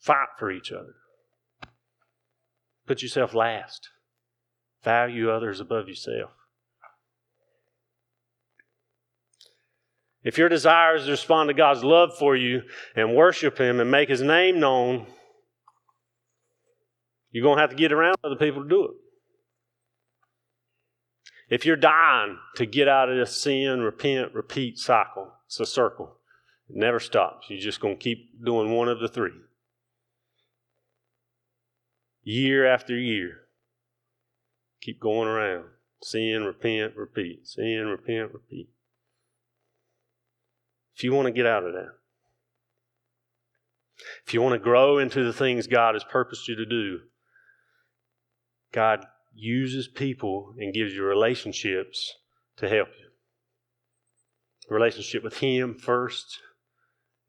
Fight 0.00 0.28
for 0.38 0.50
each 0.50 0.72
other. 0.72 0.94
Put 2.92 3.00
yourself 3.00 3.32
last. 3.32 3.88
Value 4.84 5.30
others 5.30 5.60
above 5.60 5.88
yourself. 5.88 6.28
if 10.22 10.36
your 10.36 10.50
desire 10.50 10.96
is 10.96 11.06
to 11.06 11.12
respond 11.12 11.48
to 11.48 11.54
God's 11.54 11.82
love 11.82 12.10
for 12.18 12.36
you 12.36 12.60
and 12.94 13.16
worship 13.16 13.56
Him 13.56 13.80
and 13.80 13.90
make 13.90 14.10
His 14.10 14.20
name 14.20 14.60
known, 14.60 15.06
you're 17.30 17.42
going 17.42 17.56
to 17.56 17.62
have 17.62 17.70
to 17.70 17.76
get 17.76 17.92
around 17.92 18.16
other 18.22 18.36
people 18.36 18.62
to 18.62 18.68
do 18.68 18.84
it. 18.84 18.90
If 21.48 21.64
you're 21.64 21.76
dying 21.76 22.36
to 22.56 22.66
get 22.66 22.88
out 22.88 23.08
of 23.08 23.16
this 23.16 23.40
sin, 23.40 23.80
repent, 23.80 24.34
repeat 24.34 24.76
cycle, 24.76 25.32
it's 25.46 25.58
a 25.58 25.64
circle. 25.64 26.18
It 26.68 26.76
never 26.76 27.00
stops. 27.00 27.46
You're 27.48 27.58
just 27.58 27.80
going 27.80 27.96
to 27.96 28.04
keep 28.04 28.44
doing 28.44 28.70
one 28.70 28.90
of 28.90 29.00
the 29.00 29.08
three. 29.08 29.32
Year 32.22 32.66
after 32.66 32.96
year. 32.96 33.40
Keep 34.80 35.00
going 35.00 35.28
around. 35.28 35.64
Sin, 36.02 36.44
repent, 36.44 36.96
repeat. 36.96 37.46
Sin, 37.46 37.86
repent, 37.86 38.32
repeat. 38.32 38.68
If 40.94 41.04
you 41.04 41.12
want 41.12 41.26
to 41.26 41.32
get 41.32 41.46
out 41.46 41.64
of 41.64 41.72
that, 41.72 41.92
if 44.26 44.34
you 44.34 44.42
want 44.42 44.54
to 44.54 44.58
grow 44.58 44.98
into 44.98 45.24
the 45.24 45.32
things 45.32 45.66
God 45.66 45.94
has 45.94 46.04
purposed 46.04 46.48
you 46.48 46.56
to 46.56 46.66
do, 46.66 47.00
God 48.72 49.04
uses 49.34 49.88
people 49.88 50.54
and 50.58 50.74
gives 50.74 50.94
you 50.94 51.04
relationships 51.04 52.14
to 52.56 52.68
help 52.68 52.88
you. 52.88 53.08
Relationship 54.74 55.22
with 55.22 55.38
Him 55.38 55.74
first 55.74 56.38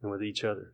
and 0.01 0.12
with 0.12 0.23
each 0.23 0.43
other. 0.43 0.73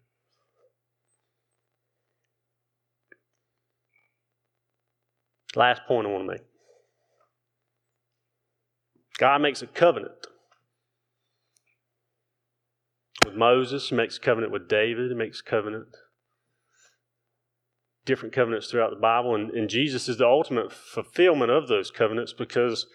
Last 5.56 5.82
point 5.88 6.08
I 6.08 6.12
want 6.12 6.24
to 6.26 6.32
make 6.32 6.42
God 9.18 9.42
makes 9.42 9.62
a 9.62 9.68
covenant 9.68 10.28
with 13.26 13.36
Moses, 13.36 13.90
he 13.90 13.96
makes 13.96 14.18
a 14.18 14.22
covenant 14.22 14.54
with 14.54 14.70
David, 14.70 15.10
he 15.10 15.16
makes 15.16 15.42
a 15.42 15.44
covenant 15.44 15.88
different 18.06 18.34
covenants 18.34 18.72
throughout 18.72 18.90
the 18.90 19.00
Bible, 19.00 19.36
and, 19.36 19.52
and 19.52 19.70
Jesus 19.70 20.10
is 20.10 20.18
the 20.18 20.26
ultimate 20.26 20.72
fulfillment 20.72 21.52
of 21.52 21.68
those 21.68 21.92
covenants 21.92 22.34
because, 22.34 22.88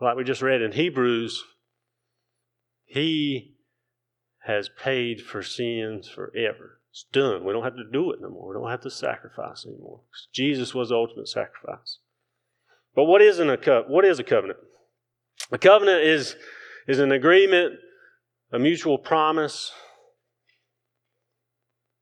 like 0.00 0.16
we 0.16 0.24
just 0.24 0.40
read 0.40 0.62
in 0.62 0.72
Hebrews, 0.72 1.44
He 2.86 3.56
has 4.44 4.70
paid 4.82 5.20
for 5.20 5.42
sins 5.42 6.08
forever. 6.08 6.79
It's 6.90 7.06
done. 7.12 7.44
We 7.44 7.52
don't 7.52 7.62
have 7.62 7.76
to 7.76 7.84
do 7.92 8.10
it 8.12 8.20
no 8.20 8.30
more. 8.30 8.48
We 8.48 8.54
don't 8.60 8.70
have 8.70 8.82
to 8.82 8.90
sacrifice 8.90 9.64
anymore. 9.64 10.00
Jesus 10.32 10.74
was 10.74 10.88
the 10.88 10.96
ultimate 10.96 11.28
sacrifice. 11.28 11.98
But 12.94 13.04
what 13.04 13.22
is 13.22 13.38
a 13.38 13.56
co- 13.56 13.84
what 13.86 14.04
is 14.04 14.18
a 14.18 14.24
covenant? 14.24 14.58
A 15.52 15.58
covenant 15.58 16.02
is 16.02 16.36
is 16.88 16.98
an 16.98 17.12
agreement, 17.12 17.74
a 18.52 18.58
mutual 18.58 18.98
promise. 18.98 19.70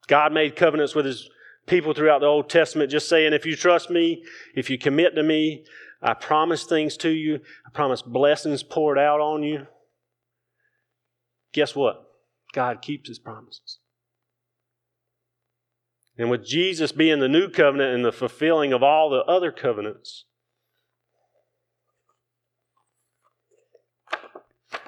God 0.07 0.33
made 0.33 0.57
covenants 0.57 0.95
with 0.95 1.05
His 1.05 1.29
people 1.67 1.93
throughout 1.93 2.21
the 2.21 2.27
Old 2.27 2.49
Testament 2.49 2.91
just 2.91 3.11
saying, 3.11 3.35
if 3.35 3.45
you 3.45 3.55
trust 3.55 3.91
me, 3.91 4.25
if 4.55 4.71
you 4.71 4.79
commit 4.79 5.15
to 5.17 5.23
me, 5.23 5.65
I 6.01 6.15
promise 6.15 6.65
things 6.65 6.97
to 6.99 7.11
you, 7.11 7.41
I 7.67 7.71
promise 7.75 8.01
blessings 8.01 8.63
poured 8.63 8.99
out 8.99 9.21
on 9.21 9.43
you. 9.43 9.67
Guess 11.53 11.77
what? 11.77 12.05
God 12.55 12.81
keeps 12.81 13.09
his 13.09 13.19
promises. 13.19 13.79
And 16.19 16.31
with 16.31 16.45
Jesus 16.45 16.91
being 16.91 17.21
the 17.21 17.29
new 17.29 17.49
covenant 17.49 17.95
and 17.95 18.05
the 18.05 18.11
fulfilling 18.11 18.73
of 18.73 18.83
all 18.83 19.09
the 19.09 19.23
other 19.31 19.53
covenants, 19.53 20.25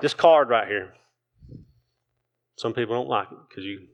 this 0.03 0.13
card 0.13 0.49
right 0.49 0.67
here, 0.67 0.93
some 2.57 2.75
people 2.75 2.97
don't 2.97 3.09
like 3.09 3.29
it 3.31 3.39
because 3.49 3.65
you 3.65 3.87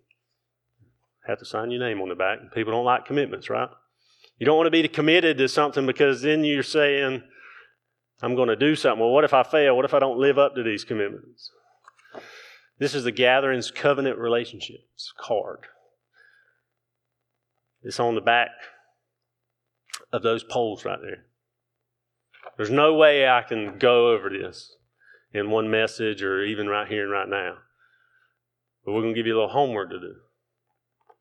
have 1.26 1.38
to 1.38 1.44
sign 1.44 1.70
your 1.70 1.80
name 1.80 2.00
on 2.00 2.08
the 2.08 2.14
back. 2.14 2.38
People 2.54 2.72
don't 2.72 2.86
like 2.86 3.04
commitments, 3.04 3.50
right? 3.50 3.68
You 4.38 4.46
don't 4.46 4.56
want 4.56 4.66
to 4.66 4.70
be 4.70 4.88
committed 4.88 5.36
to 5.38 5.48
something 5.48 5.86
because 5.86 6.22
then 6.22 6.42
you're 6.42 6.62
saying, 6.62 7.22
I'm 8.22 8.34
going 8.34 8.48
to 8.48 8.56
do 8.56 8.74
something. 8.74 9.00
Well, 9.00 9.12
what 9.12 9.24
if 9.24 9.34
I 9.34 9.42
fail? 9.42 9.76
What 9.76 9.84
if 9.84 9.92
I 9.92 9.98
don't 9.98 10.18
live 10.18 10.38
up 10.38 10.54
to 10.54 10.62
these 10.62 10.84
commitments? 10.84 11.50
This 12.78 12.94
is 12.94 13.04
the 13.04 13.12
Gatherings 13.12 13.70
Covenant 13.70 14.18
Relationships 14.18 15.12
card. 15.18 15.66
It's 17.86 18.00
on 18.00 18.16
the 18.16 18.20
back 18.20 18.48
of 20.12 20.24
those 20.24 20.42
poles 20.42 20.84
right 20.84 20.98
there. 21.00 21.24
There's 22.56 22.70
no 22.70 22.94
way 22.94 23.28
I 23.28 23.42
can 23.42 23.78
go 23.78 24.10
over 24.10 24.28
this 24.28 24.74
in 25.32 25.50
one 25.50 25.70
message 25.70 26.20
or 26.20 26.42
even 26.42 26.66
right 26.66 26.88
here 26.88 27.04
and 27.04 27.12
right 27.12 27.28
now. 27.28 27.58
But 28.84 28.92
we're 28.92 29.02
going 29.02 29.14
to 29.14 29.18
give 29.18 29.28
you 29.28 29.34
a 29.34 29.38
little 29.38 29.50
homework 29.50 29.90
to 29.90 30.00
do. 30.00 30.14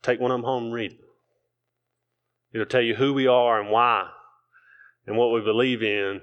Take 0.01 0.19
one 0.19 0.31
of 0.31 0.39
them 0.39 0.45
home 0.45 0.63
and 0.65 0.73
read 0.73 0.93
it. 0.93 0.99
It'll 2.51 2.65
tell 2.65 2.81
you 2.81 2.95
who 2.95 3.13
we 3.13 3.27
are 3.27 3.61
and 3.61 3.69
why 3.69 4.09
and 5.05 5.17
what 5.17 5.33
we 5.33 5.41
believe 5.41 5.83
in. 5.83 6.21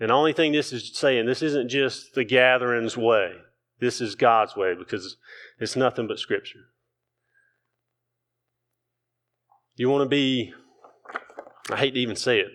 And 0.00 0.08
the 0.08 0.14
only 0.14 0.32
thing 0.32 0.52
this 0.52 0.72
is 0.72 0.96
saying, 0.96 1.26
this 1.26 1.42
isn't 1.42 1.68
just 1.68 2.14
the 2.14 2.24
gatherings 2.24 2.96
way. 2.96 3.32
This 3.80 4.00
is 4.00 4.14
God's 4.14 4.56
way 4.56 4.74
because 4.74 5.18
it's 5.60 5.76
nothing 5.76 6.06
but 6.06 6.18
Scripture. 6.18 6.70
You 9.76 9.90
want 9.90 10.02
to 10.02 10.08
be, 10.08 10.54
I 11.70 11.76
hate 11.76 11.92
to 11.92 12.00
even 12.00 12.16
say 12.16 12.40
it, 12.40 12.50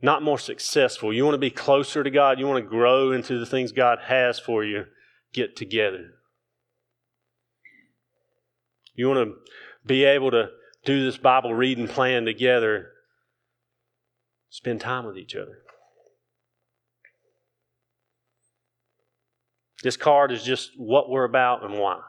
not 0.00 0.22
more 0.22 0.38
successful. 0.38 1.12
You 1.12 1.24
want 1.24 1.34
to 1.34 1.38
be 1.38 1.50
closer 1.50 2.02
to 2.02 2.10
God. 2.10 2.38
You 2.38 2.46
want 2.46 2.64
to 2.64 2.68
grow 2.68 3.12
into 3.12 3.38
the 3.38 3.46
things 3.46 3.72
God 3.72 3.98
has 4.04 4.38
for 4.38 4.64
you. 4.64 4.84
Get 5.32 5.56
together. 5.56 6.10
You 8.94 9.08
want 9.08 9.28
to 9.28 9.34
be 9.86 10.04
able 10.04 10.30
to 10.30 10.48
do 10.84 11.04
this 11.04 11.16
Bible 11.16 11.54
reading 11.54 11.88
plan 11.88 12.24
together. 12.24 12.90
Spend 14.50 14.80
time 14.80 15.06
with 15.06 15.16
each 15.16 15.34
other. 15.34 15.58
This 19.82 19.96
card 19.96 20.30
is 20.30 20.44
just 20.44 20.72
what 20.76 21.10
we're 21.10 21.24
about 21.24 21.64
and 21.64 21.78
why. 21.78 22.00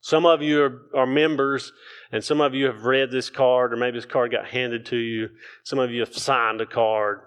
Some 0.00 0.24
of 0.24 0.42
you 0.42 0.62
are, 0.62 0.82
are, 0.94 1.06
members, 1.06 1.72
and 2.12 2.22
some 2.22 2.40
of 2.40 2.54
you 2.54 2.66
have 2.66 2.84
read 2.84 3.10
this 3.10 3.28
card, 3.28 3.72
or 3.72 3.76
maybe 3.76 3.98
this 3.98 4.06
card 4.06 4.30
got 4.30 4.46
handed 4.46 4.86
to 4.86 4.96
you. 4.96 5.30
Some 5.64 5.78
of 5.78 5.90
you 5.90 6.00
have 6.00 6.16
signed 6.16 6.60
a 6.60 6.66
card. 6.66 7.22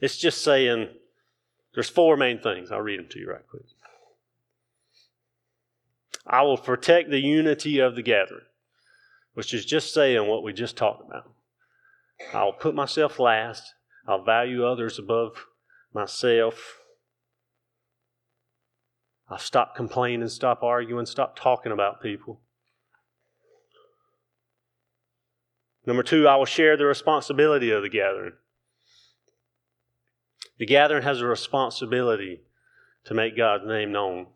It's 0.00 0.18
just 0.18 0.42
saying 0.42 0.88
there's 1.74 1.88
four 1.88 2.16
main 2.16 2.40
things. 2.40 2.70
I'll 2.70 2.80
read 2.80 2.98
them 2.98 3.08
to 3.10 3.18
you 3.18 3.30
right 3.30 3.46
quick. 3.48 3.62
I 6.26 6.42
will 6.42 6.58
protect 6.58 7.10
the 7.10 7.20
unity 7.20 7.78
of 7.78 7.96
the 7.96 8.02
gathering, 8.02 8.44
which 9.34 9.54
is 9.54 9.64
just 9.64 9.94
saying 9.94 10.28
what 10.28 10.42
we 10.42 10.52
just 10.52 10.76
talked 10.76 11.08
about. 11.08 11.32
I'll 12.32 12.52
put 12.52 12.74
myself 12.74 13.18
last. 13.18 13.74
I'll 14.06 14.24
value 14.24 14.64
others 14.64 14.98
above 14.98 15.46
myself. 15.92 16.78
I'll 19.32 19.38
stop 19.38 19.74
complaining, 19.74 20.28
stop 20.28 20.62
arguing, 20.62 21.06
stop 21.06 21.36
talking 21.36 21.72
about 21.72 22.02
people. 22.02 22.42
Number 25.86 26.02
two, 26.02 26.28
I 26.28 26.36
will 26.36 26.44
share 26.44 26.76
the 26.76 26.84
responsibility 26.84 27.70
of 27.70 27.82
the 27.82 27.88
gathering. 27.88 28.34
The 30.58 30.66
gathering 30.66 31.02
has 31.02 31.22
a 31.22 31.26
responsibility 31.26 32.42
to 33.04 33.14
make 33.14 33.34
God's 33.34 33.66
name 33.66 33.90
known. 33.90 34.26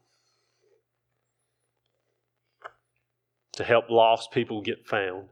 to 3.56 3.64
help 3.64 3.88
lost 3.88 4.32
people 4.32 4.60
get 4.60 4.86
found. 4.86 5.28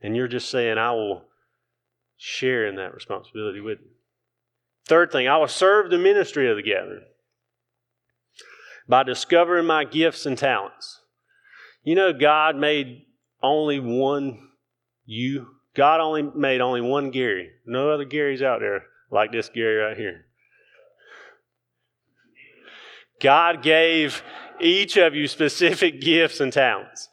And 0.00 0.16
you're 0.16 0.28
just 0.28 0.50
saying, 0.50 0.78
I 0.78 0.92
will 0.92 1.24
share 2.16 2.66
in 2.66 2.76
that 2.76 2.94
responsibility 2.94 3.60
with 3.60 3.80
you. 3.80 3.90
Third 4.86 5.12
thing, 5.12 5.28
I 5.28 5.36
will 5.36 5.46
serve 5.46 5.90
the 5.90 5.98
ministry 5.98 6.50
of 6.50 6.56
the 6.56 6.62
gathering 6.62 7.04
by 8.90 9.04
discovering 9.04 9.66
my 9.66 9.84
gifts 9.84 10.26
and 10.26 10.36
talents. 10.36 11.00
You 11.84 11.94
know, 11.94 12.12
God 12.12 12.56
made 12.56 13.02
only 13.40 13.78
one 13.78 14.48
you. 15.06 15.46
God 15.74 16.00
only 16.00 16.22
made 16.22 16.60
only 16.60 16.80
one 16.80 17.12
Gary. 17.12 17.50
No 17.64 17.90
other 17.90 18.04
Garys 18.04 18.42
out 18.42 18.58
there 18.60 18.82
like 19.10 19.30
this 19.30 19.48
Gary 19.48 19.76
right 19.76 19.96
here. 19.96 20.26
God 23.20 23.62
gave 23.62 24.22
each 24.60 24.96
of 24.96 25.14
you 25.14 25.28
specific 25.28 26.00
gifts 26.00 26.40
and 26.40 26.52
talents. 26.52 27.08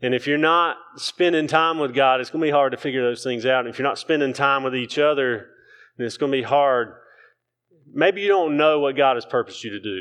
And 0.00 0.14
if 0.14 0.26
you're 0.26 0.38
not 0.38 0.76
spending 0.96 1.48
time 1.48 1.78
with 1.78 1.94
God, 1.94 2.20
it's 2.20 2.30
going 2.30 2.42
to 2.42 2.46
be 2.46 2.52
hard 2.52 2.72
to 2.72 2.78
figure 2.78 3.02
those 3.02 3.24
things 3.24 3.44
out. 3.44 3.60
And 3.60 3.70
if 3.70 3.78
you're 3.78 3.88
not 3.88 3.98
spending 3.98 4.32
time 4.32 4.62
with 4.62 4.76
each 4.76 4.98
other, 4.98 5.48
then 5.96 6.06
it's 6.06 6.18
going 6.18 6.30
to 6.30 6.38
be 6.38 6.42
hard. 6.42 6.94
Maybe 7.94 8.22
you 8.22 8.28
don't 8.28 8.56
know 8.56 8.80
what 8.80 8.96
God 8.96 9.16
has 9.16 9.24
purposed 9.24 9.62
you 9.62 9.70
to 9.70 9.80
do. 9.80 10.00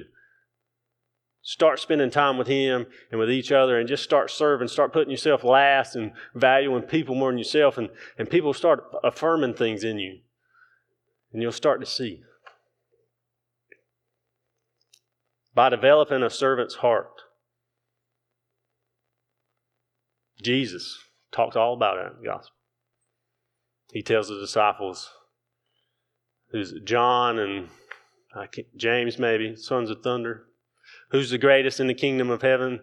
Start 1.44 1.80
spending 1.80 2.10
time 2.10 2.38
with 2.38 2.48
Him 2.48 2.88
and 3.12 3.20
with 3.20 3.30
each 3.30 3.52
other 3.52 3.78
and 3.78 3.88
just 3.88 4.04
start 4.04 4.32
serving. 4.32 4.68
Start 4.68 4.94
putting 4.94 5.12
yourself 5.12 5.44
last 5.44 5.96
and 5.96 6.14
valuing 6.34 6.84
people 6.84 7.16
more 7.16 7.30
than 7.30 7.38
yourself. 7.38 7.78
And, 7.78 7.90
and 8.18 8.30
people 8.30 8.54
start 8.54 8.84
affirming 9.04 9.54
things 9.54 9.84
in 9.84 10.00
you. 10.00 10.20
And 11.32 11.42
you'll 11.42 11.52
start 11.52 11.82
to 11.82 11.86
see. 11.86 12.22
By 15.54 15.70
developing 15.70 16.24
a 16.24 16.30
servant's 16.30 16.76
heart. 16.76 17.12
Jesus 20.42 20.98
talked 21.32 21.56
all 21.56 21.74
about 21.74 21.98
it 21.98 22.14
in 22.14 22.22
the 22.22 22.28
gospel. 22.28 22.56
He 23.92 24.02
tells 24.02 24.30
the 24.30 24.40
disciples, 24.40 25.12
who's 26.52 26.74
John 26.84 27.38
and 27.38 27.70
James, 28.76 29.20
maybe, 29.20 29.56
sons 29.56 29.90
of 29.90 30.02
thunder, 30.02 30.46
who's 31.10 31.30
the 31.30 31.38
greatest 31.38 31.80
in 31.80 31.88
the 31.88 31.94
kingdom 31.94 32.30
of 32.30 32.42
heaven? 32.42 32.80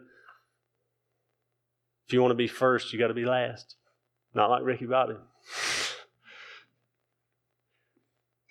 If 2.06 2.12
you 2.12 2.20
want 2.20 2.32
to 2.32 2.36
be 2.36 2.48
first, 2.48 2.92
you 2.92 2.98
got 2.98 3.08
to 3.08 3.14
be 3.14 3.24
last. 3.24 3.76
Not 4.34 4.50
like 4.50 4.62
Ricky 4.62 4.86
Bobby. 4.86 5.14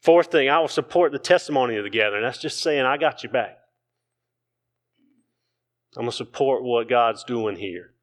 Fourth 0.01 0.31
thing, 0.31 0.49
I 0.49 0.59
will 0.59 0.67
support 0.67 1.11
the 1.11 1.19
testimony 1.19 1.75
of 1.75 1.83
the 1.83 1.89
gathering. 1.89 2.23
That's 2.23 2.37
just 2.37 2.61
saying, 2.61 2.85
I 2.85 2.97
got 2.97 3.23
you 3.23 3.29
back. 3.29 3.57
I'm 5.95 6.03
going 6.03 6.11
to 6.11 6.15
support 6.15 6.63
what 6.63 6.87
God's 6.87 7.23
doing 7.23 7.55
here. 7.55 7.93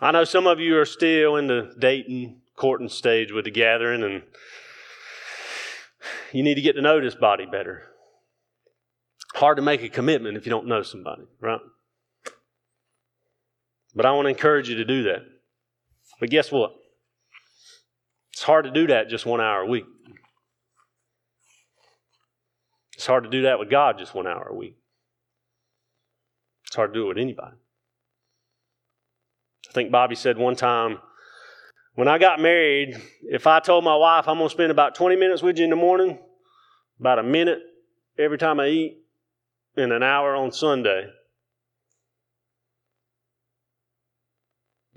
I 0.00 0.10
know 0.10 0.24
some 0.24 0.46
of 0.46 0.58
you 0.58 0.78
are 0.78 0.84
still 0.84 1.36
in 1.36 1.46
the 1.46 1.74
dating, 1.78 2.40
courting 2.56 2.88
stage 2.88 3.32
with 3.32 3.44
the 3.44 3.50
gathering, 3.50 4.02
and 4.02 4.22
you 6.32 6.42
need 6.42 6.54
to 6.54 6.60
get 6.62 6.74
to 6.74 6.82
know 6.82 7.00
this 7.00 7.14
body 7.14 7.46
better. 7.46 7.82
Hard 9.34 9.56
to 9.56 9.62
make 9.62 9.82
a 9.82 9.88
commitment 9.88 10.36
if 10.36 10.46
you 10.46 10.50
don't 10.50 10.66
know 10.66 10.82
somebody, 10.82 11.24
right? 11.40 11.60
But 13.94 14.06
I 14.06 14.12
want 14.12 14.26
to 14.26 14.30
encourage 14.30 14.68
you 14.68 14.76
to 14.76 14.84
do 14.84 15.04
that. 15.04 15.22
But 16.20 16.30
guess 16.30 16.50
what? 16.52 16.74
It's 18.32 18.42
hard 18.42 18.64
to 18.64 18.70
do 18.70 18.88
that 18.88 19.08
just 19.08 19.26
one 19.26 19.40
hour 19.40 19.60
a 19.60 19.66
week. 19.66 19.86
It's 22.94 23.06
hard 23.06 23.24
to 23.24 23.30
do 23.30 23.42
that 23.42 23.58
with 23.58 23.70
God 23.70 23.98
just 23.98 24.14
one 24.14 24.26
hour 24.26 24.48
a 24.50 24.54
week. 24.54 24.76
It's 26.66 26.76
hard 26.76 26.92
to 26.92 26.98
do 26.98 27.04
it 27.04 27.08
with 27.08 27.18
anybody. 27.18 27.56
I 29.68 29.72
think 29.72 29.90
Bobby 29.90 30.14
said 30.14 30.38
one 30.38 30.56
time, 30.56 30.98
when 31.94 32.08
I 32.08 32.18
got 32.18 32.40
married, 32.40 33.00
if 33.22 33.46
I 33.46 33.60
told 33.60 33.84
my 33.84 33.96
wife 33.96 34.26
I'm 34.26 34.38
going 34.38 34.48
to 34.48 34.52
spend 34.52 34.70
about 34.70 34.94
20 34.94 35.16
minutes 35.16 35.42
with 35.42 35.58
you 35.58 35.64
in 35.64 35.70
the 35.70 35.76
morning, 35.76 36.18
about 36.98 37.18
a 37.18 37.22
minute 37.22 37.60
every 38.18 38.38
time 38.38 38.60
I 38.60 38.68
eat, 38.68 38.98
and 39.76 39.92
an 39.92 40.02
hour 40.02 40.34
on 40.36 40.52
Sunday, 40.52 41.06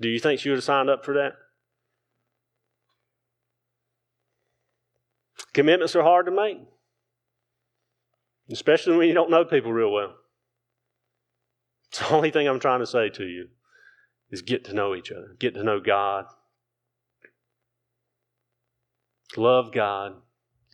do 0.00 0.08
you 0.08 0.18
think 0.18 0.40
she 0.40 0.50
would 0.50 0.56
have 0.56 0.64
signed 0.64 0.90
up 0.90 1.04
for 1.04 1.14
that? 1.14 1.32
Commitments 5.52 5.96
are 5.96 6.02
hard 6.02 6.26
to 6.26 6.32
make, 6.32 6.58
especially 8.50 8.96
when 8.96 9.08
you 9.08 9.14
don't 9.14 9.30
know 9.30 9.44
people 9.44 9.72
real 9.72 9.92
well. 9.92 10.14
It's 11.88 12.00
the 12.00 12.10
only 12.10 12.30
thing 12.30 12.46
I'm 12.46 12.60
trying 12.60 12.80
to 12.80 12.86
say 12.86 13.08
to 13.08 13.24
you 13.24 13.48
is 14.30 14.42
get 14.42 14.64
to 14.66 14.74
know 14.74 14.94
each 14.94 15.10
other, 15.10 15.34
get 15.38 15.54
to 15.54 15.64
know 15.64 15.80
God. 15.80 16.26
Love 19.38 19.72
God, 19.72 20.16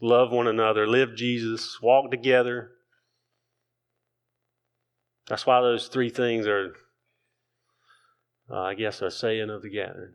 love 0.01 0.33
one 0.33 0.47
another, 0.47 0.87
live 0.87 1.15
Jesus, 1.15 1.83
walk 1.83 2.11
together. 2.11 2.71
That's 5.29 5.45
why 5.45 5.61
those 5.61 5.89
three 5.89 6.09
things 6.09 6.47
are, 6.47 6.75
uh, 8.51 8.63
I 8.63 8.73
guess, 8.73 9.03
a 9.03 9.11
saying 9.11 9.51
of 9.51 9.61
the 9.61 9.69
gathering. 9.69 10.15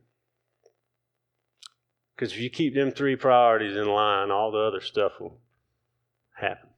Because 2.15 2.33
if 2.33 2.39
you 2.39 2.49
keep 2.49 2.73
them 2.73 2.89
three 2.89 3.15
priorities 3.15 3.77
in 3.77 3.88
line, 3.88 4.31
all 4.31 4.51
the 4.51 4.57
other 4.57 4.81
stuff 4.81 5.12
will 5.19 5.39
happen. 6.33 6.69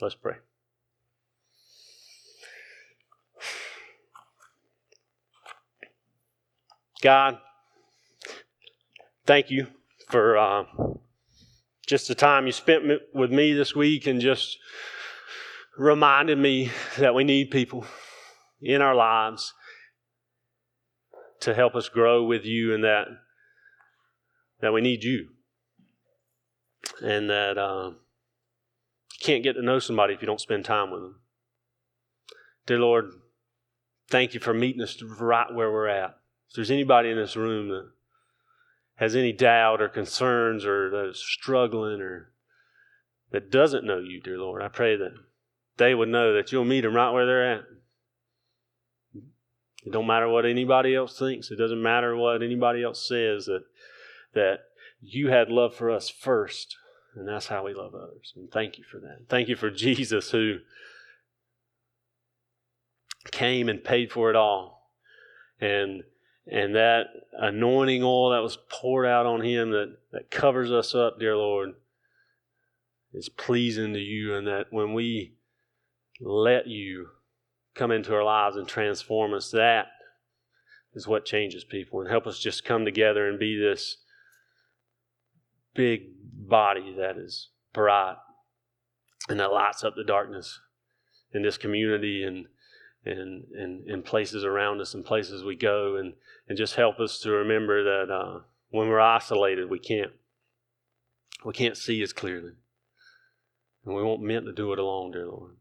Let's 0.00 0.16
pray. 0.16 0.34
God, 7.02 7.38
thank 9.26 9.50
you 9.50 9.66
for 10.08 10.38
uh, 10.38 10.64
just 11.86 12.08
the 12.08 12.14
time 12.14 12.46
you 12.46 12.52
spent 12.52 12.84
with 13.12 13.30
me 13.30 13.52
this 13.52 13.74
week 13.74 14.06
and 14.06 14.20
just 14.20 14.58
reminded 15.76 16.38
me 16.38 16.70
that 16.98 17.14
we 17.14 17.24
need 17.24 17.50
people 17.50 17.84
in 18.60 18.80
our 18.80 18.94
lives 18.94 19.52
to 21.40 21.54
help 21.54 21.74
us 21.74 21.88
grow 21.88 22.24
with 22.24 22.44
you 22.44 22.74
and 22.74 22.82
that 22.82 23.06
that 24.60 24.72
we 24.72 24.80
need 24.80 25.04
you. 25.04 25.28
And 27.02 27.28
that 27.28 27.58
uh, 27.58 27.90
you 27.90 29.18
can't 29.20 29.42
get 29.42 29.52
to 29.52 29.62
know 29.62 29.78
somebody 29.78 30.14
if 30.14 30.22
you 30.22 30.26
don't 30.26 30.40
spend 30.40 30.64
time 30.64 30.90
with 30.90 31.02
them. 31.02 31.20
Dear 32.64 32.78
lord 32.78 33.10
thank 34.08 34.34
you 34.34 34.40
for 34.40 34.54
meeting 34.54 34.82
us 34.82 35.00
right 35.02 35.52
where 35.52 35.70
we're 35.70 35.88
at 35.88 36.16
if 36.48 36.54
there's 36.54 36.70
anybody 36.70 37.10
in 37.10 37.16
this 37.16 37.36
room 37.36 37.68
that 37.68 37.90
has 38.96 39.14
any 39.14 39.32
doubt 39.32 39.80
or 39.80 39.88
concerns 39.88 40.64
or 40.64 40.90
that 40.90 41.10
is 41.10 41.18
struggling 41.18 42.00
or 42.00 42.32
that 43.30 43.50
doesn't 43.50 43.84
know 43.84 43.98
you, 43.98 44.20
dear 44.20 44.38
Lord, 44.38 44.62
I 44.62 44.68
pray 44.68 44.96
that 44.96 45.12
they 45.76 45.94
would 45.94 46.08
know 46.08 46.34
that 46.34 46.52
you'll 46.52 46.64
meet 46.64 46.82
them 46.82 46.94
right 46.94 47.10
where 47.10 47.26
they're 47.26 47.52
at. 47.54 47.64
It 49.84 49.92
don't 49.92 50.06
matter 50.06 50.28
what 50.28 50.44
anybody 50.44 50.94
else 50.94 51.18
thinks. 51.18 51.50
It 51.50 51.56
doesn't 51.56 51.82
matter 51.82 52.16
what 52.16 52.42
anybody 52.42 52.82
else 52.82 53.06
says. 53.06 53.46
That 53.46 53.62
that 54.34 54.58
you 55.00 55.28
had 55.28 55.48
love 55.48 55.74
for 55.74 55.90
us 55.90 56.08
first, 56.08 56.76
and 57.14 57.28
that's 57.28 57.46
how 57.46 57.64
we 57.64 57.74
love 57.74 57.94
others. 57.94 58.32
And 58.34 58.50
thank 58.50 58.78
you 58.78 58.84
for 58.84 58.98
that. 58.98 59.28
Thank 59.28 59.48
you 59.48 59.54
for 59.54 59.70
Jesus 59.70 60.32
who 60.32 60.58
came 63.30 63.68
and 63.68 63.84
paid 63.84 64.10
for 64.10 64.28
it 64.28 64.36
all, 64.36 64.90
and 65.60 66.02
and 66.46 66.74
that 66.74 67.06
anointing 67.32 68.02
oil 68.02 68.30
that 68.30 68.42
was 68.42 68.58
poured 68.70 69.06
out 69.06 69.26
on 69.26 69.40
him 69.40 69.70
that, 69.70 69.96
that 70.12 70.30
covers 70.30 70.70
us 70.70 70.94
up, 70.94 71.18
dear 71.18 71.36
Lord, 71.36 71.74
is 73.12 73.28
pleasing 73.28 73.94
to 73.94 73.98
you, 73.98 74.34
and 74.34 74.46
that 74.46 74.66
when 74.70 74.94
we 74.94 75.34
let 76.20 76.66
you 76.66 77.08
come 77.74 77.90
into 77.90 78.14
our 78.14 78.24
lives 78.24 78.56
and 78.56 78.66
transform 78.66 79.34
us, 79.34 79.50
that 79.50 79.86
is 80.94 81.06
what 81.06 81.24
changes 81.24 81.64
people. 81.64 82.00
And 82.00 82.08
help 82.08 82.26
us 82.26 82.38
just 82.38 82.64
come 82.64 82.84
together 82.84 83.28
and 83.28 83.38
be 83.38 83.58
this 83.58 83.98
big 85.74 86.02
body 86.22 86.94
that 86.98 87.18
is 87.18 87.50
bright 87.72 88.16
and 89.28 89.40
that 89.40 89.52
lights 89.52 89.84
up 89.84 89.94
the 89.96 90.04
darkness 90.04 90.58
in 91.32 91.42
this 91.42 91.58
community 91.58 92.22
and 92.22 92.46
and, 93.06 93.44
and, 93.52 93.86
and 93.86 94.04
places 94.04 94.44
around 94.44 94.80
us 94.80 94.94
and 94.94 95.04
places 95.04 95.44
we 95.44 95.56
go 95.56 95.96
and, 95.96 96.14
and 96.48 96.58
just 96.58 96.74
help 96.74 96.98
us 96.98 97.18
to 97.20 97.30
remember 97.30 97.84
that 97.84 98.12
uh, 98.12 98.40
when 98.70 98.88
we're 98.88 99.00
isolated 99.00 99.70
we 99.70 99.78
can't 99.78 100.12
we 101.44 101.52
can't 101.52 101.76
see 101.76 102.02
as 102.02 102.12
clearly. 102.12 102.52
And 103.84 103.94
we 103.94 104.02
won't 104.02 104.22
meant 104.22 104.46
to 104.46 104.52
do 104.52 104.72
it 104.72 104.78
alone 104.78 105.12
dear 105.12 105.26
lord. 105.26 105.52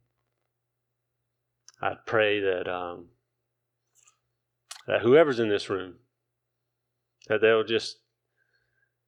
I 1.82 1.94
pray 2.06 2.40
that 2.40 2.68
um, 2.68 3.10
that 4.88 5.02
whoever's 5.02 5.40
in 5.40 5.50
this 5.50 5.70
room 5.70 5.96
that 7.28 7.42
they'll 7.42 7.64
just 7.64 7.98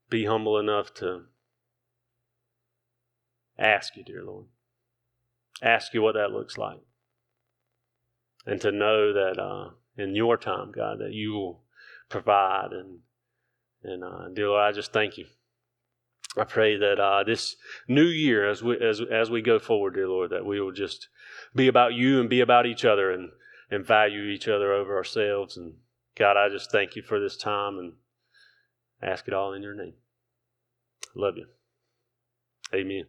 be 0.09 0.25
humble 0.25 0.59
enough 0.59 0.93
to 0.95 1.23
ask 3.57 3.95
you 3.95 4.03
dear 4.03 4.23
lord. 4.23 4.45
Ask 5.63 5.93
you 5.95 6.03
what 6.03 6.13
that 6.13 6.31
looks 6.31 6.57
like 6.57 6.81
and 8.47 8.61
to 8.61 8.71
know 8.71 9.13
that 9.13 9.39
uh, 9.39 9.69
in 9.97 10.15
your 10.15 10.37
time, 10.37 10.71
God, 10.71 10.99
that 10.99 11.11
you 11.11 11.33
will 11.33 11.63
provide. 12.09 12.69
And, 12.71 12.99
and 13.83 14.03
uh, 14.03 14.29
dear 14.33 14.47
Lord, 14.47 14.63
I 14.63 14.71
just 14.71 14.93
thank 14.93 15.17
you. 15.17 15.25
I 16.37 16.45
pray 16.45 16.77
that 16.77 16.99
uh, 16.99 17.23
this 17.23 17.55
new 17.87 18.05
year, 18.05 18.49
as 18.49 18.63
we 18.63 18.77
as 18.77 19.01
as 19.11 19.29
we 19.29 19.41
go 19.41 19.59
forward, 19.59 19.95
dear 19.95 20.07
Lord, 20.07 20.29
that 20.29 20.45
we 20.45 20.61
will 20.61 20.71
just 20.71 21.09
be 21.55 21.67
about 21.67 21.93
you 21.93 22.19
and 22.19 22.29
be 22.29 22.41
about 22.41 22.65
each 22.65 22.85
other 22.85 23.11
and 23.11 23.31
and 23.71 23.85
value 23.85 24.23
each 24.23 24.47
other 24.47 24.71
over 24.71 24.95
ourselves. 24.95 25.57
And 25.57 25.73
God, 26.15 26.37
I 26.37 26.49
just 26.49 26.71
thank 26.71 26.95
you 26.95 27.01
for 27.01 27.19
this 27.19 27.37
time 27.37 27.79
and 27.79 27.93
ask 29.01 29.27
it 29.27 29.33
all 29.33 29.53
in 29.53 29.63
your 29.63 29.73
name. 29.73 29.95
Love 31.15 31.37
you. 31.37 31.47
Amen. 32.73 33.05